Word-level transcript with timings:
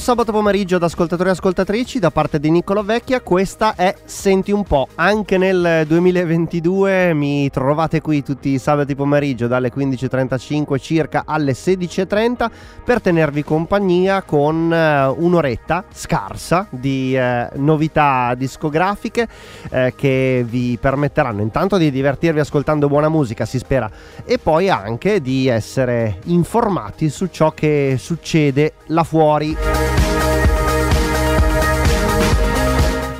Buon 0.00 0.16
sabato 0.16 0.32
pomeriggio 0.32 0.76
ad 0.76 0.82
ascoltatori 0.82 1.28
e 1.28 1.32
ascoltatrici 1.32 1.98
da 1.98 2.10
parte 2.10 2.40
di 2.40 2.50
Niccolo 2.50 2.82
Vecchia, 2.82 3.20
questa 3.20 3.74
è 3.74 3.94
Senti 4.06 4.50
un 4.50 4.64
po', 4.64 4.88
anche 4.94 5.36
nel 5.36 5.84
2022 5.86 7.12
mi 7.12 7.50
trovate 7.50 8.00
qui 8.00 8.22
tutti 8.22 8.48
i 8.48 8.58
sabati 8.58 8.94
pomeriggio 8.94 9.46
dalle 9.46 9.70
15.35 9.70 10.78
circa 10.80 11.24
alle 11.26 11.52
16.30 11.52 12.50
per 12.82 13.02
tenervi 13.02 13.44
compagnia 13.44 14.22
con 14.22 14.72
eh, 14.72 15.06
un'oretta 15.06 15.84
scarsa 15.92 16.66
di 16.70 17.14
eh, 17.14 17.50
novità 17.56 18.34
discografiche 18.34 19.28
eh, 19.70 19.92
che 19.94 20.42
vi 20.48 20.78
permetteranno 20.80 21.42
intanto 21.42 21.76
di 21.76 21.90
divertirvi 21.90 22.40
ascoltando 22.40 22.88
buona 22.88 23.10
musica, 23.10 23.44
si 23.44 23.58
spera, 23.58 23.90
e 24.24 24.38
poi 24.38 24.70
anche 24.70 25.20
di 25.20 25.46
essere 25.46 26.20
informati 26.24 27.10
su 27.10 27.26
ciò 27.26 27.50
che 27.52 27.96
succede 27.98 28.72
là 28.86 29.04
fuori. 29.04 29.89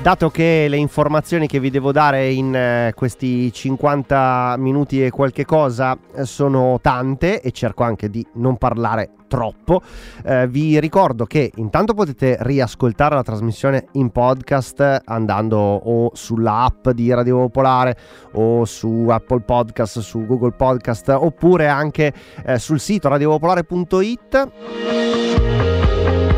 Dato 0.03 0.31
che 0.31 0.65
le 0.67 0.79
informazioni 0.79 1.47
che 1.47 1.61
vi 1.61 1.69
devo 1.69 1.93
dare 1.93 2.31
in 2.31 2.55
eh, 2.55 2.95
questi 2.97 3.53
50 3.53 4.55
minuti 4.57 5.05
e 5.05 5.11
qualche 5.11 5.45
cosa 5.45 5.95
eh, 6.15 6.25
sono 6.25 6.79
tante 6.81 7.43
e 7.43 7.51
cerco 7.51 7.83
anche 7.83 8.09
di 8.09 8.27
non 8.37 8.57
parlare 8.57 9.11
troppo, 9.29 9.83
eh, 10.25 10.49
vi 10.49 10.81
ricordo 10.81 11.27
che 11.27 11.53
intanto 11.57 11.93
potete 11.93 12.39
riascoltare 12.41 13.15
la 13.15 13.23
trasmissione 13.23 13.89
in 13.93 14.09
podcast 14.09 15.03
andando 15.05 15.59
o 15.59 16.13
sulla 16.15 16.63
app 16.63 16.89
di 16.89 17.13
Radio 17.13 17.37
Popolare 17.37 17.95
o 18.33 18.65
su 18.65 19.07
Apple 19.11 19.43
Podcast, 19.43 19.99
su 19.99 20.25
Google 20.25 20.53
Podcast 20.53 21.11
oppure 21.11 21.69
anche 21.69 22.11
eh, 22.47 22.59
sul 22.59 22.81
sito 22.81 23.09
radiopopolare.it. 23.09 25.70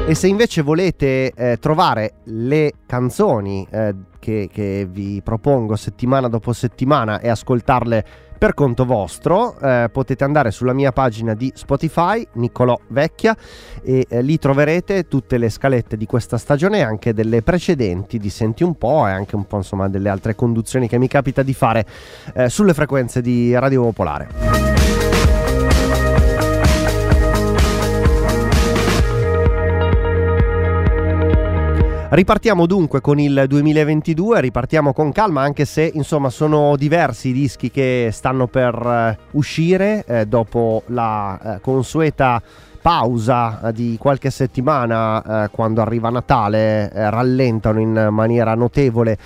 E 0.04 0.16
se 0.16 0.26
invece 0.26 0.62
volete 0.62 1.32
eh, 1.32 1.58
trovare 1.58 2.14
le 2.24 2.72
canzoni 2.86 3.66
eh, 3.70 3.94
che, 4.18 4.48
che, 4.52 4.86
vi 4.90 5.20
propongo 5.22 5.76
settimana 5.76 6.26
dopo 6.26 6.52
settimana 6.52 7.20
e 7.20 7.28
ascoltarle 7.28 8.04
per 8.36 8.52
conto 8.52 8.84
vostro, 8.84 9.56
eh, 9.60 9.88
potete 9.92 10.24
andare 10.24 10.50
sulla 10.50 10.72
mia 10.72 10.90
pagina 10.90 11.34
di 11.34 11.52
Spotify, 11.54 12.26
Niccolò 12.32 12.76
Vecchia, 12.88 13.36
e 13.80 14.04
eh, 14.08 14.22
lì 14.22 14.38
troverete 14.38 15.06
tutte 15.06 15.38
le 15.38 15.48
scalette 15.48 15.96
di 15.96 16.06
questa 16.06 16.36
stagione 16.36 16.78
e 16.78 16.82
anche 16.82 17.14
delle 17.14 17.42
precedenti 17.42 18.18
di 18.18 18.28
Senti 18.28 18.64
un 18.64 18.74
po' 18.74 19.06
e 19.06 19.12
anche 19.12 19.36
un 19.36 19.46
po' 19.46 19.58
insomma 19.58 19.88
delle 19.88 20.08
altre 20.08 20.34
conduzioni 20.34 20.88
che 20.88 20.98
mi 20.98 21.06
capita 21.06 21.44
di 21.44 21.54
fare 21.54 21.86
eh, 22.34 22.48
sulle 22.48 22.74
frequenze 22.74 23.20
di 23.20 23.56
Radio 23.56 23.82
Popolare. 23.82 24.71
Ripartiamo 32.12 32.66
dunque 32.66 33.00
con 33.00 33.18
il 33.18 33.46
2022, 33.48 34.42
ripartiamo 34.42 34.92
con 34.92 35.12
calma 35.12 35.40
anche 35.40 35.64
se 35.64 35.90
insomma 35.94 36.28
sono 36.28 36.76
diversi 36.76 37.28
i 37.28 37.32
dischi 37.32 37.70
che 37.70 38.10
stanno 38.12 38.48
per 38.48 38.74
uh, 38.74 39.38
uscire 39.38 40.04
eh, 40.06 40.26
dopo 40.26 40.82
la 40.88 41.40
uh, 41.42 41.60
consueta 41.62 42.42
pausa 42.82 43.60
uh, 43.62 43.72
di 43.72 43.96
qualche 43.98 44.28
settimana 44.28 45.48
quando 45.50 45.80
arriva 45.80 46.10
Natale 46.10 46.90
rallentano 46.92 47.80
in 47.80 48.08
maniera 48.10 48.54
notevole 48.54 49.16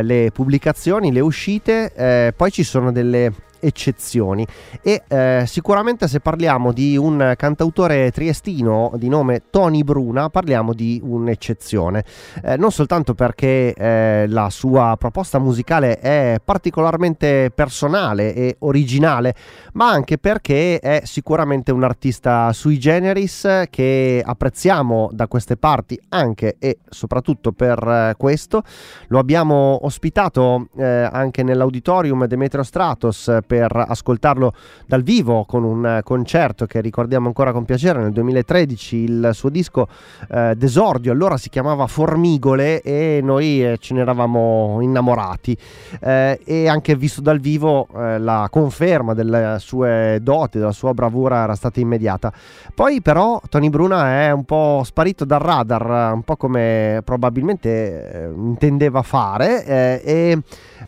le 0.00 0.30
pubblicazioni, 0.32 1.12
le 1.12 1.20
uscite, 1.20 2.32
poi 2.34 2.50
ci 2.50 2.64
sono 2.64 2.90
delle 2.90 3.32
eccezioni. 3.62 4.44
E 4.82 5.04
eh, 5.06 5.44
sicuramente 5.46 6.08
se 6.08 6.18
parliamo 6.18 6.72
di 6.72 6.96
un 6.96 7.34
cantautore 7.36 8.10
triestino 8.10 8.92
di 8.96 9.08
nome 9.08 9.42
Tony 9.50 9.84
Bruna 9.84 10.28
parliamo 10.28 10.74
di 10.74 11.00
un'eccezione. 11.02 12.04
Eh, 12.42 12.56
non 12.56 12.72
soltanto 12.72 13.14
perché 13.14 13.72
eh, 13.72 14.26
la 14.26 14.50
sua 14.50 14.96
proposta 14.98 15.38
musicale 15.38 15.98
è 16.00 16.40
particolarmente 16.44 17.52
personale 17.54 18.34
e 18.34 18.56
originale 18.60 19.34
ma 19.74 19.90
anche 19.90 20.18
perché 20.18 20.80
è 20.80 21.02
sicuramente 21.04 21.72
un 21.72 21.84
artista 21.84 22.52
sui 22.52 22.78
generis 22.78 23.66
che 23.70 24.22
apprezziamo 24.24 25.10
da 25.12 25.28
queste 25.28 25.56
parti 25.56 26.00
anche 26.08 26.56
e 26.58 26.78
soprattutto 26.88 27.52
per 27.52 27.78
eh, 27.78 28.14
questo. 28.16 28.62
Lo 29.08 29.18
abbiamo 29.18 29.78
ospitato 29.82 30.68
eh, 30.76 30.84
anche 30.84 31.42
nell'auditorium 31.42 32.26
Demetrio 32.26 32.62
Stratos 32.62 33.38
per 33.52 33.84
ascoltarlo 33.86 34.54
dal 34.86 35.02
vivo 35.02 35.44
con 35.44 35.62
un 35.62 36.00
concerto 36.04 36.64
che 36.64 36.80
ricordiamo 36.80 37.26
ancora 37.26 37.52
con 37.52 37.66
piacere 37.66 38.00
nel 38.00 38.10
2013, 38.10 38.96
il 38.96 39.30
suo 39.34 39.50
disco 39.50 39.88
eh, 40.30 40.54
d'esordio, 40.56 41.12
allora 41.12 41.36
si 41.36 41.50
chiamava 41.50 41.86
Formigole 41.86 42.80
e 42.80 43.20
noi 43.22 43.62
eh, 43.62 43.76
ce 43.76 43.92
ne 43.92 44.00
eravamo 44.00 44.78
innamorati. 44.80 45.54
Eh, 46.00 46.40
e 46.42 46.66
anche 46.66 46.96
visto 46.96 47.20
dal 47.20 47.40
vivo 47.40 47.88
eh, 47.94 48.18
la 48.18 48.48
conferma 48.50 49.12
delle 49.12 49.56
sue 49.58 50.18
doti, 50.22 50.56
della 50.56 50.72
sua 50.72 50.94
bravura 50.94 51.42
era 51.42 51.54
stata 51.54 51.78
immediata. 51.78 52.32
Poi 52.74 53.02
però 53.02 53.38
Tony 53.50 53.68
Bruna 53.68 54.22
è 54.22 54.30
un 54.30 54.44
po' 54.44 54.80
sparito 54.82 55.26
dal 55.26 55.40
radar, 55.40 56.14
un 56.14 56.22
po' 56.22 56.36
come 56.36 57.02
probabilmente 57.04 57.68
eh, 57.68 58.30
intendeva 58.34 59.02
fare 59.02 59.62
eh, 59.66 60.00
e 60.02 60.38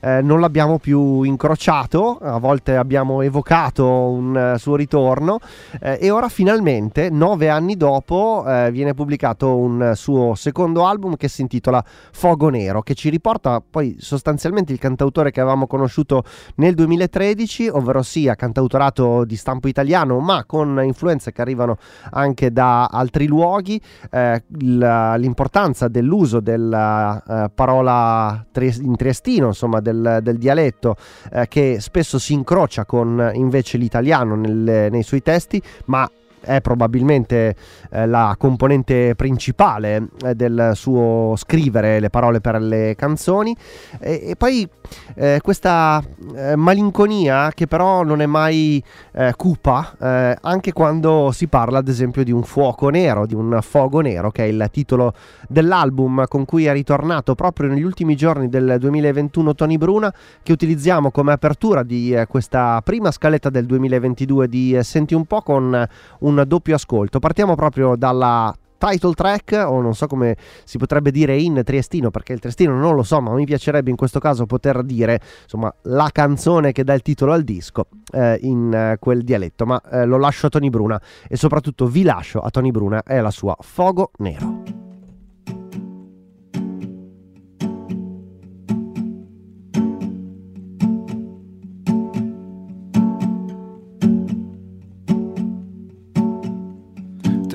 eh, 0.00 0.22
non 0.22 0.40
l'abbiamo 0.40 0.78
più 0.78 1.22
incrociato, 1.22 2.18
a 2.22 2.38
volte 2.38 2.52
abbiamo 2.76 3.22
evocato 3.22 3.86
un 3.86 4.52
uh, 4.54 4.58
suo 4.58 4.76
ritorno 4.76 5.38
eh, 5.80 5.98
e 6.00 6.10
ora 6.10 6.28
finalmente, 6.28 7.10
nove 7.10 7.48
anni 7.48 7.76
dopo, 7.76 8.44
eh, 8.46 8.70
viene 8.70 8.94
pubblicato 8.94 9.56
un 9.56 9.92
suo 9.94 10.34
secondo 10.34 10.86
album 10.86 11.16
che 11.16 11.28
si 11.28 11.42
intitola 11.42 11.84
Fogo 12.12 12.48
Nero, 12.48 12.82
che 12.82 12.94
ci 12.94 13.08
riporta 13.08 13.62
poi 13.68 13.96
sostanzialmente 13.98 14.72
il 14.72 14.78
cantautore 14.78 15.30
che 15.30 15.40
avevamo 15.40 15.66
conosciuto 15.66 16.24
nel 16.56 16.74
2013, 16.74 17.68
ovvero 17.68 18.02
sia 18.02 18.34
cantautorato 18.34 19.24
di 19.24 19.36
stampo 19.36 19.68
italiano 19.68 20.20
ma 20.20 20.44
con 20.44 20.80
influenze 20.82 21.32
che 21.32 21.40
arrivano 21.40 21.76
anche 22.10 22.52
da 22.52 22.86
altri 22.86 23.26
luoghi, 23.26 23.80
eh, 24.10 24.42
l'importanza 24.48 25.88
dell'uso 25.88 26.40
della 26.40 27.22
uh, 27.24 27.50
parola 27.54 28.44
in 28.54 28.96
triestino, 28.96 29.48
insomma 29.48 29.80
del, 29.80 30.20
del 30.22 30.38
dialetto 30.38 30.96
eh, 31.32 31.48
che 31.48 31.78
spesso 31.80 32.18
si 32.18 32.32
incrocia 32.44 32.84
con 32.84 33.30
invece 33.32 33.78
l'italiano 33.78 34.36
nel, 34.36 34.88
nei 34.90 35.02
suoi 35.02 35.22
testi, 35.22 35.60
ma 35.86 36.08
è 36.44 36.60
probabilmente 36.60 37.56
eh, 37.90 38.06
la 38.06 38.34
componente 38.38 39.14
principale 39.14 40.08
eh, 40.24 40.34
del 40.34 40.72
suo 40.74 41.34
scrivere 41.36 42.00
le 42.00 42.10
parole 42.10 42.40
per 42.40 42.60
le 42.60 42.94
canzoni. 42.96 43.56
E, 44.00 44.22
e 44.28 44.36
poi 44.36 44.68
eh, 45.14 45.40
questa 45.42 46.02
eh, 46.34 46.56
malinconia 46.56 47.50
che 47.54 47.66
però 47.66 48.02
non 48.02 48.20
è 48.20 48.26
mai 48.26 48.82
eh, 49.12 49.32
cupa 49.36 49.94
eh, 49.98 50.36
anche 50.40 50.72
quando 50.72 51.30
si 51.32 51.46
parla 51.46 51.78
ad 51.78 51.88
esempio 51.88 52.22
di 52.22 52.32
un 52.32 52.42
fuoco 52.42 52.88
nero 52.88 53.26
di 53.26 53.34
un 53.34 53.58
fogo 53.62 54.00
nero 54.00 54.30
che 54.30 54.44
è 54.44 54.46
il 54.46 54.68
titolo 54.70 55.14
dell'album 55.48 56.24
con 56.28 56.44
cui 56.44 56.66
è 56.66 56.72
ritornato 56.72 57.34
proprio 57.34 57.68
negli 57.68 57.82
ultimi 57.82 58.14
giorni 58.16 58.48
del 58.48 58.76
2021 58.78 59.54
Tony 59.54 59.78
Bruna 59.78 60.12
che 60.42 60.52
utilizziamo 60.52 61.10
come 61.10 61.32
apertura 61.32 61.82
di 61.82 62.16
questa 62.28 62.80
prima 62.82 63.10
scaletta 63.10 63.50
del 63.50 63.66
2022 63.66 64.48
di 64.48 64.78
Senti 64.82 65.14
un 65.14 65.24
po' 65.24 65.42
con 65.42 65.86
un 66.20 66.33
un 66.36 66.44
doppio 66.46 66.74
ascolto. 66.74 67.18
Partiamo 67.18 67.54
proprio 67.54 67.96
dalla 67.96 68.54
title 68.76 69.14
track 69.14 69.64
o 69.66 69.80
non 69.80 69.94
so 69.94 70.06
come 70.06 70.36
si 70.64 70.76
potrebbe 70.76 71.10
dire 71.10 71.36
in 71.38 71.62
triestino 71.64 72.10
perché 72.10 72.34
il 72.34 72.38
triestino 72.38 72.76
non 72.76 72.94
lo 72.94 73.02
so 73.02 73.20
ma 73.20 73.32
mi 73.32 73.46
piacerebbe 73.46 73.88
in 73.88 73.96
questo 73.96 74.18
caso 74.18 74.44
poter 74.44 74.82
dire 74.82 75.20
insomma 75.42 75.74
la 75.82 76.10
canzone 76.12 76.72
che 76.72 76.84
dà 76.84 76.92
il 76.92 77.00
titolo 77.00 77.32
al 77.32 77.44
disco 77.44 77.86
eh, 78.12 78.38
in 78.42 78.72
eh, 78.74 78.96
quel 78.98 79.22
dialetto 79.22 79.64
ma 79.64 79.80
eh, 79.90 80.04
lo 80.04 80.18
lascio 80.18 80.46
a 80.46 80.50
Tony 80.50 80.68
Bruna 80.68 81.00
e 81.26 81.36
soprattutto 81.36 81.86
vi 81.86 82.02
lascio 82.02 82.40
a 82.40 82.50
Tony 82.50 82.72
Bruna 82.72 83.02
e 83.04 83.20
la 83.20 83.30
sua 83.30 83.56
Fogo 83.60 84.10
Nero 84.18 84.83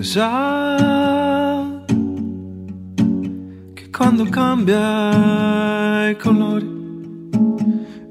sa 0.03 1.83
che 3.73 3.89
quando 3.89 4.23
cambia 4.25 6.09
i 6.09 6.15
colori 6.17 6.77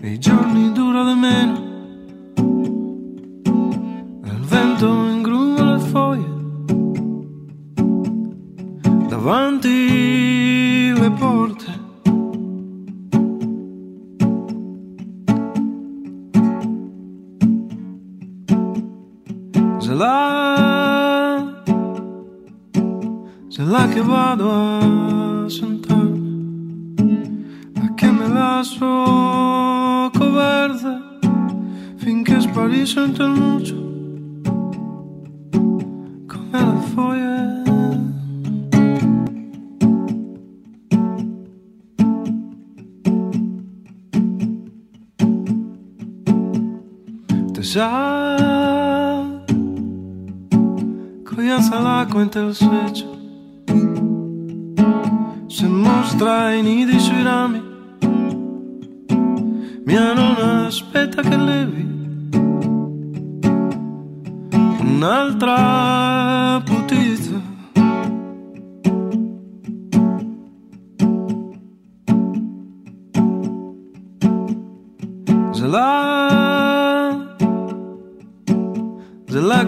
e 0.01 0.13
i 0.13 0.19
giorni 0.19 0.73
durano 0.73 1.15
di 1.15 1.19
meno 1.19 1.68
Te 47.79 47.85
sa, 47.85 49.39
coglienza 51.23 51.79
l'acqua 51.79 52.23
in 52.23 52.29
te 52.29 52.41
sveggio 52.51 53.07
se 55.47 55.69
mostra 55.69 56.55
i 56.55 56.63
nidi 56.63 56.99
sui 56.99 57.23
rami 57.23 57.63
mia 59.85 60.13
nonna 60.13 60.67
aspetta 60.67 61.23
che 61.23 61.37
levi. 61.37 61.87
Un'altra 64.81 66.18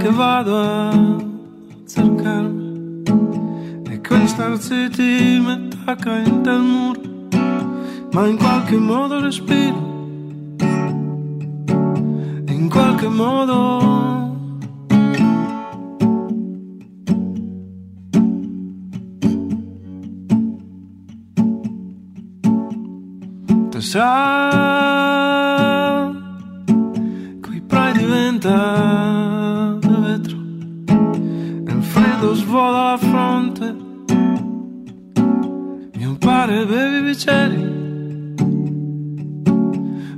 che 0.01 0.11
vado 0.11 0.57
a 0.57 0.91
cercarmi. 1.87 3.03
E 3.91 4.01
questa 4.01 4.59
zitti 4.59 5.41
mi 5.45 5.53
attacca 5.53 6.17
in 6.17 6.43
del 6.43 6.61
muro 6.61 7.11
ma 8.13 8.27
in 8.27 8.37
qualche 8.37 8.77
modo 8.77 9.21
respiro. 9.21 9.89
In 12.47 12.69
qualche 12.69 13.09
modo. 13.09 13.99
Te 23.71 23.81
sa 23.81 24.80
il 32.31 32.35
freddo 32.35 32.35
svola 32.35 32.91
la 32.91 32.99
fronte 32.99 33.75
mio 35.97 36.17
padre 36.19 36.65
bevi 36.67 37.01
bicchieri 37.03 37.63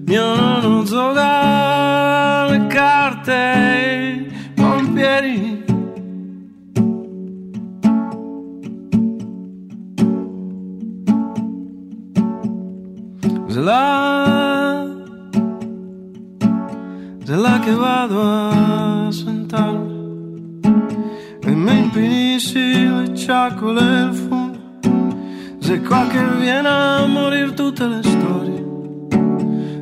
mio 0.06 0.34
nonno 0.34 0.82
gioca 0.84 2.46
le 2.50 2.66
carte 2.66 3.38
i 3.86 4.52
pompieri 4.54 5.60
là 13.48 14.86
se 17.24 17.36
là 17.36 17.60
che 17.60 17.74
vado 17.74 18.20
a 18.20 18.51
ciacole 23.24 23.80
e 23.80 24.02
il 24.06 24.14
fumo 24.14 24.50
se 25.60 25.80
qua 25.82 26.08
che 26.08 26.24
viene 26.40 26.68
a 26.68 27.06
morir 27.06 27.52
tutte 27.52 27.86
le 27.86 28.02
storie 28.02 28.64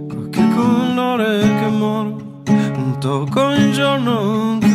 qualche 0.07 0.47
colore 0.55 1.41
che 1.41 1.69
moro 1.71 2.17
un 2.47 2.97
tocco 2.99 3.51
in 3.53 3.73
giorno 3.73 4.59
che 4.61 4.70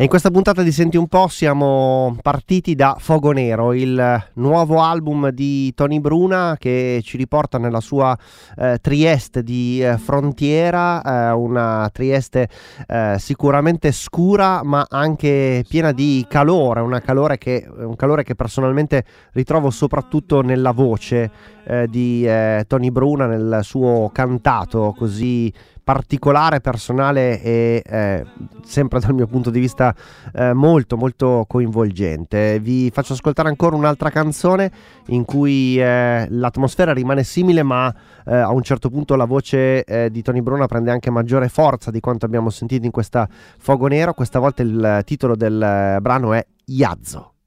E 0.00 0.04
in 0.04 0.08
questa 0.08 0.30
puntata 0.30 0.62
di 0.62 0.70
Senti 0.70 0.96
un 0.96 1.08
po' 1.08 1.26
siamo 1.26 2.16
partiti 2.22 2.76
da 2.76 2.94
Fogo 3.00 3.32
Nero, 3.32 3.72
il 3.72 4.28
nuovo 4.34 4.80
album 4.80 5.30
di 5.30 5.74
Tony 5.74 5.98
Bruna 5.98 6.54
che 6.56 7.00
ci 7.02 7.16
riporta 7.16 7.58
nella 7.58 7.80
sua 7.80 8.16
eh, 8.58 8.78
Trieste 8.80 9.42
di 9.42 9.82
eh, 9.82 9.98
frontiera, 9.98 11.02
eh, 11.02 11.32
una 11.32 11.90
Trieste 11.92 12.48
eh, 12.86 13.16
sicuramente 13.18 13.90
scura 13.90 14.62
ma 14.62 14.86
anche 14.88 15.64
piena 15.68 15.90
di 15.90 16.24
calore, 16.28 17.00
calore 17.00 17.36
che, 17.36 17.68
un 17.78 17.96
calore 17.96 18.22
che 18.22 18.36
personalmente 18.36 19.04
ritrovo 19.32 19.68
soprattutto 19.70 20.42
nella 20.42 20.70
voce 20.70 21.28
eh, 21.64 21.88
di 21.88 22.24
eh, 22.24 22.64
Tony 22.68 22.90
Bruna, 22.90 23.26
nel 23.26 23.62
suo 23.64 24.10
cantato 24.12 24.94
così 24.96 25.52
particolare, 25.88 26.60
personale 26.60 27.40
e 27.40 27.82
eh, 27.82 28.26
sempre 28.62 29.00
dal 29.00 29.14
mio 29.14 29.26
punto 29.26 29.48
di 29.48 29.58
vista 29.58 29.94
eh, 30.34 30.52
molto 30.52 30.98
molto 30.98 31.46
coinvolgente. 31.48 32.60
Vi 32.60 32.90
faccio 32.90 33.14
ascoltare 33.14 33.48
ancora 33.48 33.74
un'altra 33.74 34.10
canzone 34.10 34.70
in 35.06 35.24
cui 35.24 35.80
eh, 35.80 36.26
l'atmosfera 36.28 36.92
rimane 36.92 37.24
simile 37.24 37.62
ma 37.62 37.90
eh, 38.26 38.36
a 38.36 38.52
un 38.52 38.60
certo 38.60 38.90
punto 38.90 39.16
la 39.16 39.24
voce 39.24 39.82
eh, 39.84 40.10
di 40.10 40.20
Tony 40.20 40.42
Bruna 40.42 40.66
prende 40.66 40.90
anche 40.90 41.08
maggiore 41.08 41.48
forza 41.48 41.90
di 41.90 42.00
quanto 42.00 42.26
abbiamo 42.26 42.50
sentito 42.50 42.84
in 42.84 42.92
questa 42.92 43.26
Fogo 43.30 43.86
Nero. 43.86 44.12
Questa 44.12 44.38
volta 44.38 44.60
il 44.60 45.00
titolo 45.06 45.36
del 45.36 45.62
eh, 45.62 46.00
brano 46.02 46.34
è 46.34 46.46
Iazzo. 46.66 47.37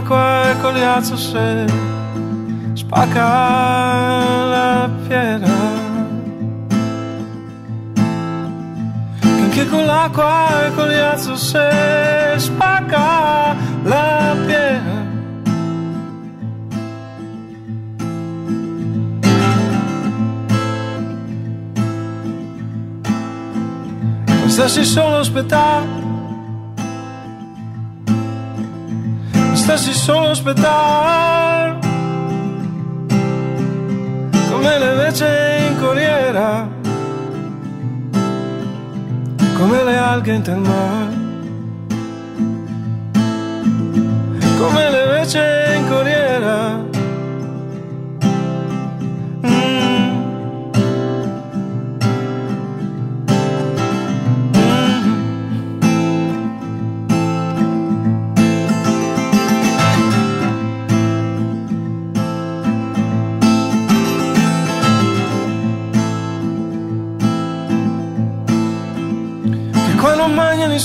L'acqua 0.00 0.50
e 0.50 0.60
ghiaccio 0.72 1.16
se 1.16 1.66
spacca 2.74 3.28
la 4.48 4.90
pietra. 5.06 5.58
Che 9.50 9.68
con 9.68 9.84
l'acqua 9.84 10.66
e 10.66 10.74
con 10.74 10.88
ghiaccio 10.88 11.36
se 11.36 12.34
spacca 12.36 13.54
la 13.82 14.36
pietra. 14.46 14.98
Stessi 24.46 24.84
solo 24.84 25.18
aspettare 25.18 25.99
stessi 25.99 25.99
solo 30.00 30.30
aspettare. 30.30 31.78
Come 34.50 34.78
le 34.78 34.94
vece 34.94 35.66
in 35.68 35.78
corriera. 35.78 36.68
Come 39.58 39.84
le 39.84 39.96
alghe 39.96 40.32
in 40.32 40.62
mare 40.62 41.18
come 44.58 44.90
le 44.90 45.06
vece 45.06 45.74
in 45.76 45.88
corriera 45.88 46.89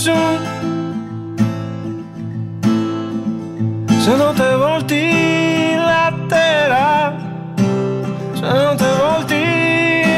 nessuno 0.05 0.39
se 3.99 4.15
non 4.15 4.35
te 4.35 4.55
volti 4.55 5.75
la 5.75 6.13
terra 6.27 7.13
se 8.33 8.41
non 8.41 8.75
te 8.77 8.91
volti 9.01 9.43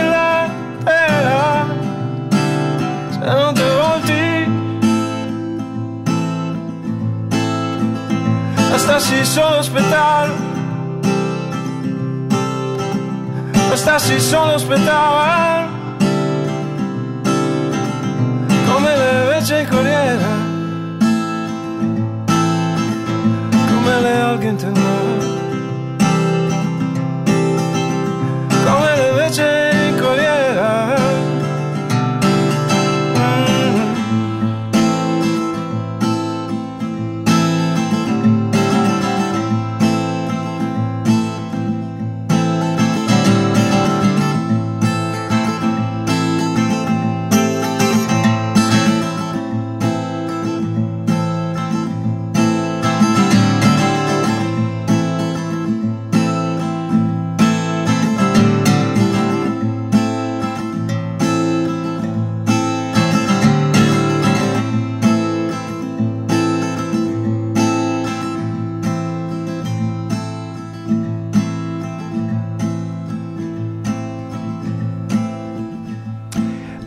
la 0.09 0.49
terra 0.83 1.65
se 3.11 3.19
non 3.19 3.53
te 3.53 3.69
volti 3.81 4.49
bastassi 8.69 9.25
solo 9.25 9.57
aspettare 9.57 10.31
bastassi 13.69 14.19
solo 14.19 14.53
aspettare 14.55 15.46
vece 19.47 19.65
corriera, 19.69 20.27
come 23.67 24.01
le 24.01 24.19
alghe 24.19 24.47
in 24.49 24.71
mare, 24.73 25.36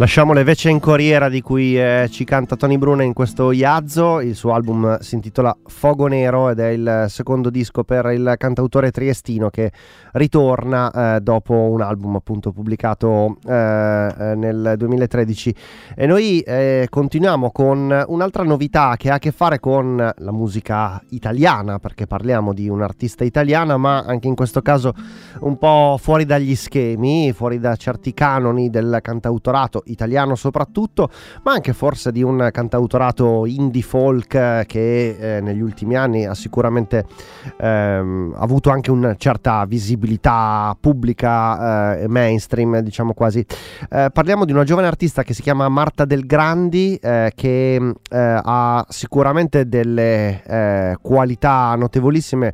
Lasciamo 0.00 0.32
le 0.32 0.44
vece 0.44 0.70
in 0.70 0.80
corriera 0.80 1.28
di 1.28 1.42
cui 1.42 1.78
eh, 1.78 2.08
ci 2.10 2.24
canta 2.24 2.56
Tony 2.56 2.78
Bruna 2.78 3.02
in 3.02 3.12
questo 3.12 3.52
Iazzo, 3.52 4.20
il 4.20 4.34
suo 4.34 4.54
album 4.54 4.98
si 5.00 5.14
intitola 5.14 5.54
Fogo 5.66 6.06
Nero 6.06 6.48
ed 6.48 6.58
è 6.58 6.68
il 6.68 7.04
secondo 7.08 7.50
disco 7.50 7.84
per 7.84 8.06
il 8.06 8.34
cantautore 8.38 8.92
triestino 8.92 9.50
che 9.50 9.70
ritorna 10.12 11.16
eh, 11.16 11.20
dopo 11.20 11.52
un 11.52 11.82
album 11.82 12.14
appunto 12.14 12.50
pubblicato 12.50 13.36
eh, 13.46 13.52
eh 13.52 14.34
nel 14.36 14.72
2013 14.78 15.54
e 15.94 16.06
noi 16.06 16.40
eh, 16.40 16.86
continuiamo 16.88 17.50
con 17.50 18.04
un'altra 18.08 18.42
novità 18.42 18.94
che 18.96 19.10
ha 19.10 19.16
a 19.16 19.18
che 19.18 19.32
fare 19.32 19.60
con 19.60 19.96
la 20.16 20.32
musica 20.32 20.98
italiana 21.10 21.78
perché 21.78 22.06
parliamo 22.06 22.54
di 22.54 22.70
un'artista 22.70 23.22
italiana 23.22 23.76
ma 23.76 23.98
anche 23.98 24.28
in 24.28 24.34
questo 24.34 24.62
caso 24.62 24.94
un 25.40 25.58
po' 25.58 25.98
fuori 26.00 26.24
dagli 26.24 26.54
schemi, 26.54 27.34
fuori 27.34 27.58
da 27.58 27.76
certi 27.76 28.14
canoni 28.14 28.70
del 28.70 29.00
cantautorato 29.02 29.82
italiano 29.90 30.34
soprattutto, 30.34 31.10
ma 31.42 31.52
anche 31.52 31.72
forse 31.72 32.12
di 32.12 32.22
un 32.22 32.48
cantautorato 32.52 33.46
indie 33.46 33.82
folk 33.82 34.34
eh, 34.34 34.64
che 34.66 35.36
eh, 35.36 35.40
negli 35.40 35.60
ultimi 35.60 35.96
anni 35.96 36.26
ha 36.26 36.34
sicuramente 36.34 37.04
ehm, 37.58 38.34
avuto 38.36 38.70
anche 38.70 38.90
una 38.90 39.14
certa 39.16 39.64
visibilità 39.64 40.76
pubblica 40.78 41.96
e 41.96 42.04
eh, 42.04 42.08
mainstream, 42.08 42.80
diciamo 42.80 43.12
quasi. 43.14 43.44
Eh, 43.90 44.10
parliamo 44.12 44.44
di 44.44 44.52
una 44.52 44.64
giovane 44.64 44.86
artista 44.86 45.22
che 45.22 45.34
si 45.34 45.42
chiama 45.42 45.68
Marta 45.68 46.04
Del 46.04 46.26
Grandi, 46.26 46.96
eh, 46.96 47.32
che 47.34 47.74
eh, 47.74 47.92
ha 48.10 48.84
sicuramente 48.88 49.68
delle 49.68 50.98
qualità 51.00 51.74
notevolissime 51.76 52.52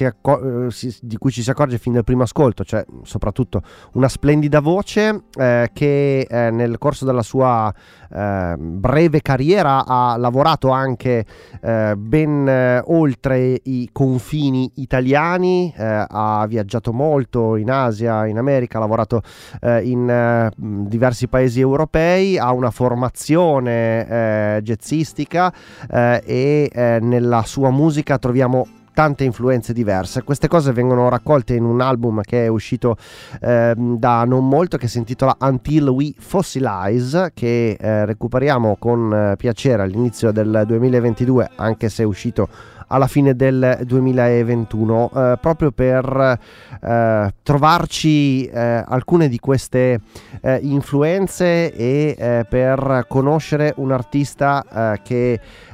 acco- 0.00 0.70
si, 0.70 0.96
di 1.00 1.16
cui 1.16 1.30
ci 1.30 1.42
si 1.42 1.50
accorge 1.50 1.78
fin 1.78 1.92
dal 1.92 2.04
primo 2.04 2.22
ascolto, 2.22 2.64
cioè 2.64 2.84
soprattutto 3.02 3.62
una 3.92 4.08
splendida 4.08 4.60
voce 4.60 5.24
che 5.34 6.26
nel 6.30 6.73
nel 6.74 6.78
corso 6.78 7.04
della 7.04 7.22
sua 7.22 7.72
eh, 8.12 8.54
breve 8.58 9.22
carriera 9.22 9.86
ha 9.86 10.16
lavorato 10.16 10.70
anche 10.70 11.24
eh, 11.60 11.94
ben 11.96 12.48
eh, 12.48 12.82
oltre 12.86 13.60
i 13.62 13.88
confini 13.92 14.70
italiani, 14.76 15.72
eh, 15.76 16.04
ha 16.08 16.44
viaggiato 16.48 16.92
molto 16.92 17.56
in 17.56 17.70
Asia, 17.70 18.26
in 18.26 18.38
America, 18.38 18.78
ha 18.78 18.80
lavorato 18.80 19.22
eh, 19.60 19.82
in 19.82 20.50
diversi 20.56 21.28
paesi 21.28 21.60
europei, 21.60 22.38
ha 22.38 22.52
una 22.52 22.70
formazione 22.70 24.62
jazzistica 24.62 25.52
e 25.88 26.98
nella 27.00 27.42
sua 27.42 27.70
musica 27.70 28.18
troviamo 28.18 28.66
tante 28.94 29.24
influenze 29.24 29.72
diverse. 29.72 30.22
Queste 30.22 30.48
cose 30.48 30.72
vengono 30.72 31.08
raccolte 31.08 31.54
in 31.54 31.64
un 31.64 31.80
album 31.80 32.22
che 32.22 32.44
è 32.44 32.48
uscito 32.48 32.96
eh, 33.40 33.74
da 33.76 34.24
non 34.24 34.48
molto 34.48 34.76
che 34.78 34.88
si 34.88 34.98
intitola 34.98 35.36
Until 35.40 35.88
We 35.88 36.14
Fossilize 36.16 37.32
che 37.34 37.76
eh, 37.78 38.06
recuperiamo 38.06 38.76
con 38.78 39.12
eh, 39.12 39.36
piacere 39.36 39.82
all'inizio 39.82 40.30
del 40.30 40.62
2022 40.66 41.50
anche 41.56 41.88
se 41.88 42.04
è 42.04 42.06
uscito 42.06 42.48
alla 42.88 43.06
fine 43.06 43.34
del 43.34 43.80
2021 43.82 45.10
eh, 45.14 45.38
proprio 45.40 45.70
per 45.72 46.38
eh, 46.80 47.34
trovarci 47.42 48.46
eh, 48.46 48.84
alcune 48.86 49.28
di 49.28 49.38
queste 49.38 50.00
eh, 50.40 50.58
influenze 50.62 51.72
e 51.72 52.14
eh, 52.16 52.46
per 52.48 53.06
conoscere 53.08 53.72
un 53.76 53.92
artista 53.92 55.00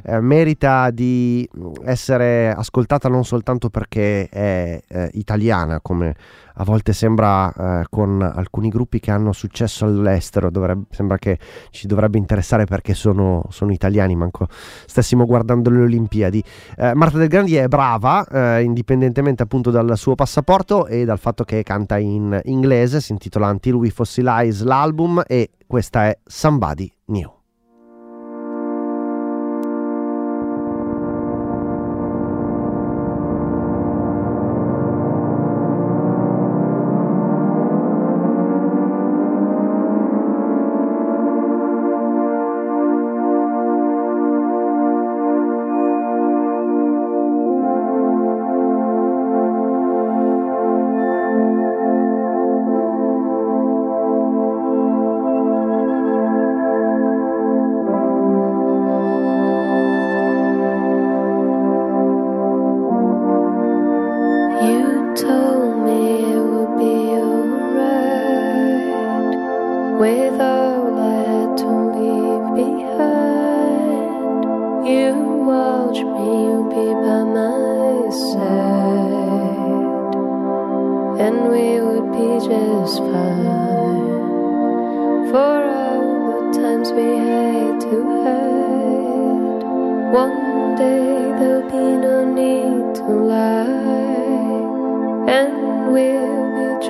eh, 0.05 0.21
merita 0.21 0.91
di 0.91 1.49
essere 1.85 2.53
ascoltata 2.53 3.09
non 3.09 3.25
soltanto 3.25 3.71
perché 3.71 4.29
è 4.29 4.81
italiana 5.13 5.81
come 5.81 6.15
a 6.61 6.65
volte 6.65 6.93
sembra 6.93 7.53
eh, 7.53 7.87
con 7.89 8.21
alcuni 8.23 8.69
gruppi 8.69 9.01
che 9.01 9.11
hanno 9.11 9.33
successo 9.33 9.87
all'estero, 9.87 10.51
dovrebbe, 10.51 10.85
sembra 10.91 11.17
che 11.17 11.39
ci 11.71 11.87
dovrebbe 11.87 12.19
interessare 12.19 12.65
perché 12.67 12.93
sono, 12.93 13.45
sono, 13.49 13.73
italiani, 13.73 14.15
manco 14.15 14.47
stessimo 14.87 15.25
guardando 15.25 15.71
le 15.71 15.81
Olimpiadi. 15.81 16.45
Eh, 16.77 16.95
Marta 16.95 17.17
Del 17.17 17.29
Grandi 17.29 17.57
è 17.57 17.67
brava, 17.67 18.27
eh, 18.27 18.63
indipendentemente 18.63 19.43
appunto 19.43 19.71
dal 19.71 19.97
suo 19.97 20.15
passaporto 20.15 20.87
e 20.87 21.05
dal 21.07 21.19
fatto 21.19 21.45
che 21.45 21.63
canta 21.63 21.97
in 21.97 22.39
inglese, 22.45 23.01
si 23.01 23.13
intitola 23.13 23.49
Until 23.49 23.75
We 23.75 23.91
Fossilize 23.91 24.63
l'album 24.65 25.23
e 25.27 25.51
questa 25.67 26.07
è 26.09 26.19
Somebody 26.25 26.93
New. 27.07 27.40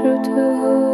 True 0.03 0.23
to 0.25 0.31
who 0.31 0.90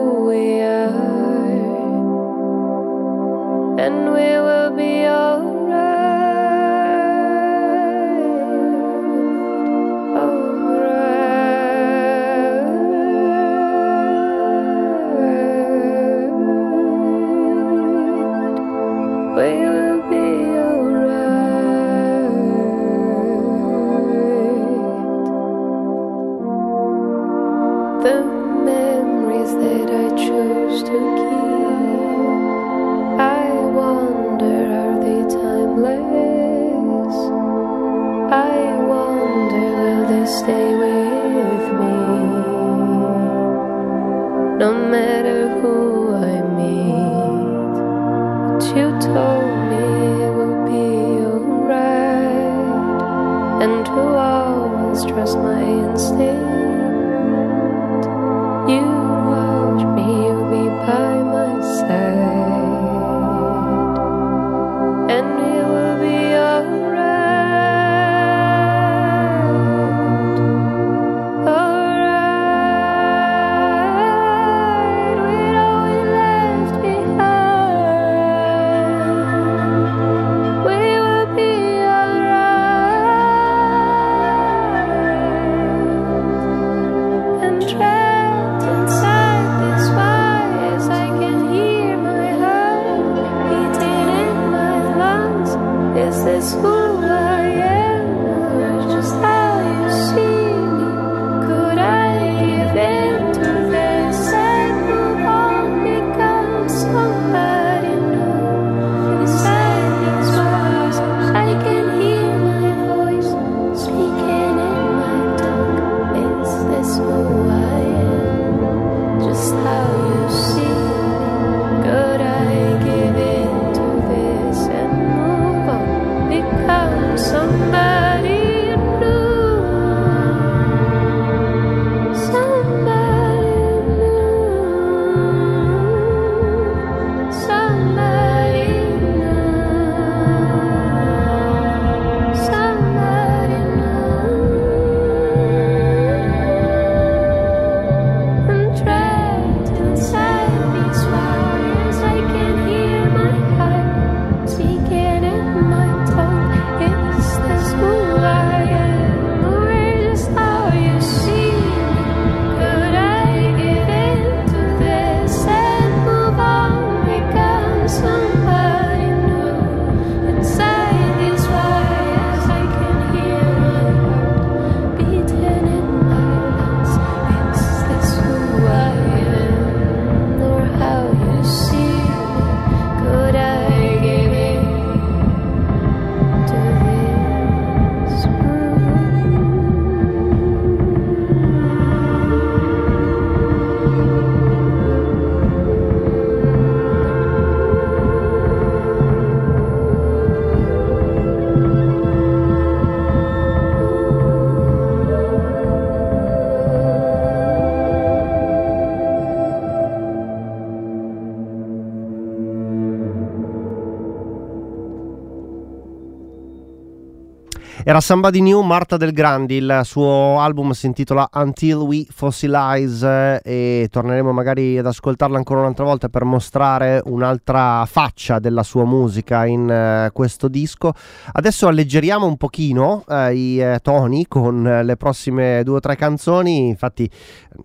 Era 217.89 218.01
Somebody 218.01 218.41
New, 218.41 218.63
Marta 218.63 218.97
Del 218.97 219.13
Grandi, 219.13 219.59
il 219.59 219.83
suo 219.85 220.41
album 220.41 220.73
si 220.73 220.87
intitola 220.87 221.29
Until 221.35 221.77
We 221.77 222.05
Fossilize 222.11 223.41
e 223.45 223.87
torneremo 223.89 224.33
magari 224.33 224.77
ad 224.77 224.87
ascoltarla 224.87 225.37
ancora 225.37 225.61
un'altra 225.61 225.85
volta 225.85 226.09
per 226.09 226.25
mostrare 226.25 227.01
un'altra 227.05 227.87
faccia 227.87 228.41
della 228.41 228.65
sua 228.65 228.85
musica 228.85 229.47
in 229.47 230.07
uh, 230.09 230.13
questo 230.13 230.49
disco. 230.49 230.95
Adesso 231.31 231.69
alleggeriamo 231.69 232.27
un 232.27 232.37
pochino 232.37 233.05
uh, 233.07 233.31
i 233.31 233.61
uh, 233.61 233.77
toni 233.81 234.27
con 234.27 234.81
le 234.83 234.97
prossime 234.97 235.63
due 235.63 235.77
o 235.77 235.81
tre 235.81 235.95
canzoni, 235.95 236.67
infatti 236.67 237.09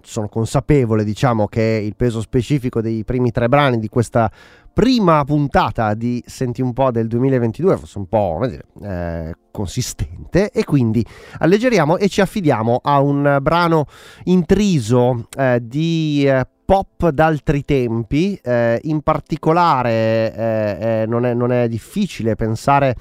sono 0.04 0.28
consapevole 0.30 1.04
diciamo 1.04 1.48
che 1.48 1.82
il 1.84 1.96
peso 1.96 2.22
specifico 2.22 2.80
dei 2.80 3.04
primi 3.04 3.32
tre 3.32 3.50
brani 3.50 3.80
di 3.80 3.90
questa 3.90 4.32
prima 4.74 5.24
puntata 5.24 5.94
di 5.94 6.24
Senti 6.26 6.62
un 6.62 6.74
po' 6.74 6.92
del 6.92 7.08
2022 7.08 7.78
fosse 7.78 7.98
un 7.98 8.08
po' 8.08 8.42
eh, 8.82 9.36
consistente 9.52 10.52
e 10.52 10.64
quindi 10.64 11.06
alleggeriamo 11.40 11.98
e 11.98 12.08
ci 12.08 12.22
affidiamo 12.22 12.80
a 12.82 13.02
un 13.02 13.38
brano 13.42 13.86
intriso 14.24 15.28
eh, 15.38 15.60
di 15.62 16.26
eh, 16.26 16.48
pop 16.72 17.10
d'altri 17.10 17.66
tempi, 17.66 18.40
eh, 18.42 18.80
in 18.84 19.02
particolare 19.02 20.34
eh, 20.34 20.78
eh, 20.80 21.06
non, 21.06 21.26
è, 21.26 21.34
non, 21.34 21.52
è, 21.52 21.68
difficile 21.68 22.36
pensare 22.36 22.96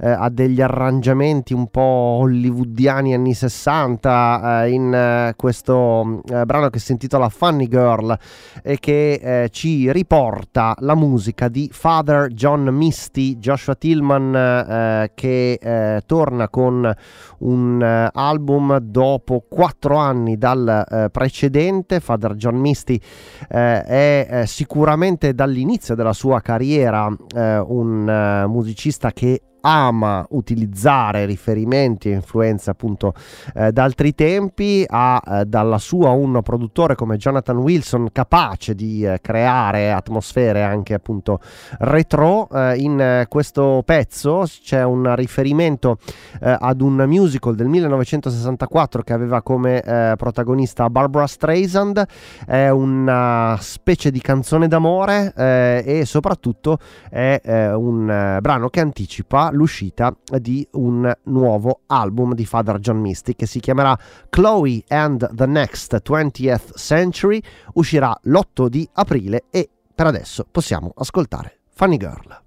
eh, 0.00 0.10
a 0.10 0.28
degli 0.28 0.60
arrangiamenti 0.60 1.54
un 1.54 1.68
po' 1.68 2.18
hollywoodiani 2.18 3.14
anni 3.14 3.32
60 3.32 4.64
eh, 4.64 4.70
in 4.70 4.92
eh, 4.92 5.34
questo 5.36 6.20
brano 6.24 6.68
che 6.70 6.80
si 6.80 6.90
intitola 6.90 7.28
Funny 7.28 7.68
Girl 7.68 8.18
e 8.60 8.80
che 8.80 9.48
ci 9.52 9.92
riporta 9.92 10.74
la 10.80 10.96
musica 10.96 11.46
di 11.46 11.68
Father 11.70 12.26
John 12.32 12.64
Misty, 12.64 13.38
Joshua 13.38 13.76
Tillman 13.76 15.10
che 15.14 16.02
torna 16.06 16.48
con 16.48 16.92
un 17.38 18.10
album 18.12 18.78
dopo 18.78 19.44
quattro 19.48 19.96
anni 19.96 20.36
dal 20.36 21.08
precedente, 21.12 22.00
Father 22.00 22.34
John 22.34 22.56
Misty 22.56 23.00
eh, 23.48 23.82
è 23.82 24.28
eh, 24.30 24.46
sicuramente 24.46 25.34
dall'inizio 25.34 25.94
della 25.94 26.12
sua 26.12 26.40
carriera 26.40 27.08
eh, 27.34 27.58
un 27.58 28.08
eh, 28.08 28.46
musicista 28.46 29.12
che 29.12 29.40
ama 29.62 30.24
utilizzare 30.30 31.24
riferimenti 31.24 32.10
e 32.10 32.14
influenze 32.14 32.70
appunto 32.70 33.14
eh, 33.54 33.72
da 33.72 33.84
altri 33.84 34.14
tempi, 34.14 34.84
ha 34.86 35.22
eh, 35.24 35.44
dalla 35.44 35.78
sua 35.78 36.10
un 36.10 36.40
produttore 36.42 36.94
come 36.94 37.16
Jonathan 37.16 37.56
Wilson 37.56 38.08
capace 38.12 38.74
di 38.74 39.04
eh, 39.04 39.18
creare 39.20 39.92
atmosfere 39.92 40.62
anche 40.62 40.94
appunto 40.94 41.40
retro. 41.80 42.48
Eh, 42.52 42.76
in 42.78 43.00
eh, 43.00 43.26
questo 43.28 43.82
pezzo 43.84 44.44
c'è 44.62 44.82
un 44.82 45.14
riferimento 45.14 45.98
eh, 46.40 46.56
ad 46.58 46.80
un 46.80 47.04
musical 47.06 47.54
del 47.54 47.68
1964 47.68 49.02
che 49.02 49.12
aveva 49.12 49.42
come 49.42 49.80
protagonista 50.16 50.88
Barbara 50.90 51.26
Streisand, 51.26 52.04
è 52.46 52.68
una 52.68 53.56
specie 53.60 54.10
di 54.10 54.20
canzone 54.20 54.68
d'amore 54.68 55.32
e 55.34 56.02
soprattutto 56.04 56.78
è 57.08 57.40
un 57.74 58.38
brano 58.40 58.68
che 58.68 58.80
anticipa 58.80 59.50
l'uscita 59.52 60.14
di 60.38 60.66
un 60.72 61.12
nuovo 61.24 61.80
album 61.86 62.34
di 62.34 62.44
Father 62.44 62.78
John 62.78 62.98
Misty 62.98 63.34
che 63.34 63.46
si 63.46 63.60
chiamerà 63.60 63.96
Chloe 64.28 64.82
and 64.88 65.34
the 65.34 65.46
Next 65.46 66.00
20th 66.02 66.76
Century, 66.76 67.40
uscirà 67.74 68.18
l'8 68.22 68.66
di 68.66 68.88
aprile 68.94 69.44
e 69.50 69.68
per 69.94 70.06
adesso 70.06 70.46
possiamo 70.50 70.92
ascoltare 70.96 71.58
Funny 71.74 71.96
Girl. 71.96 72.40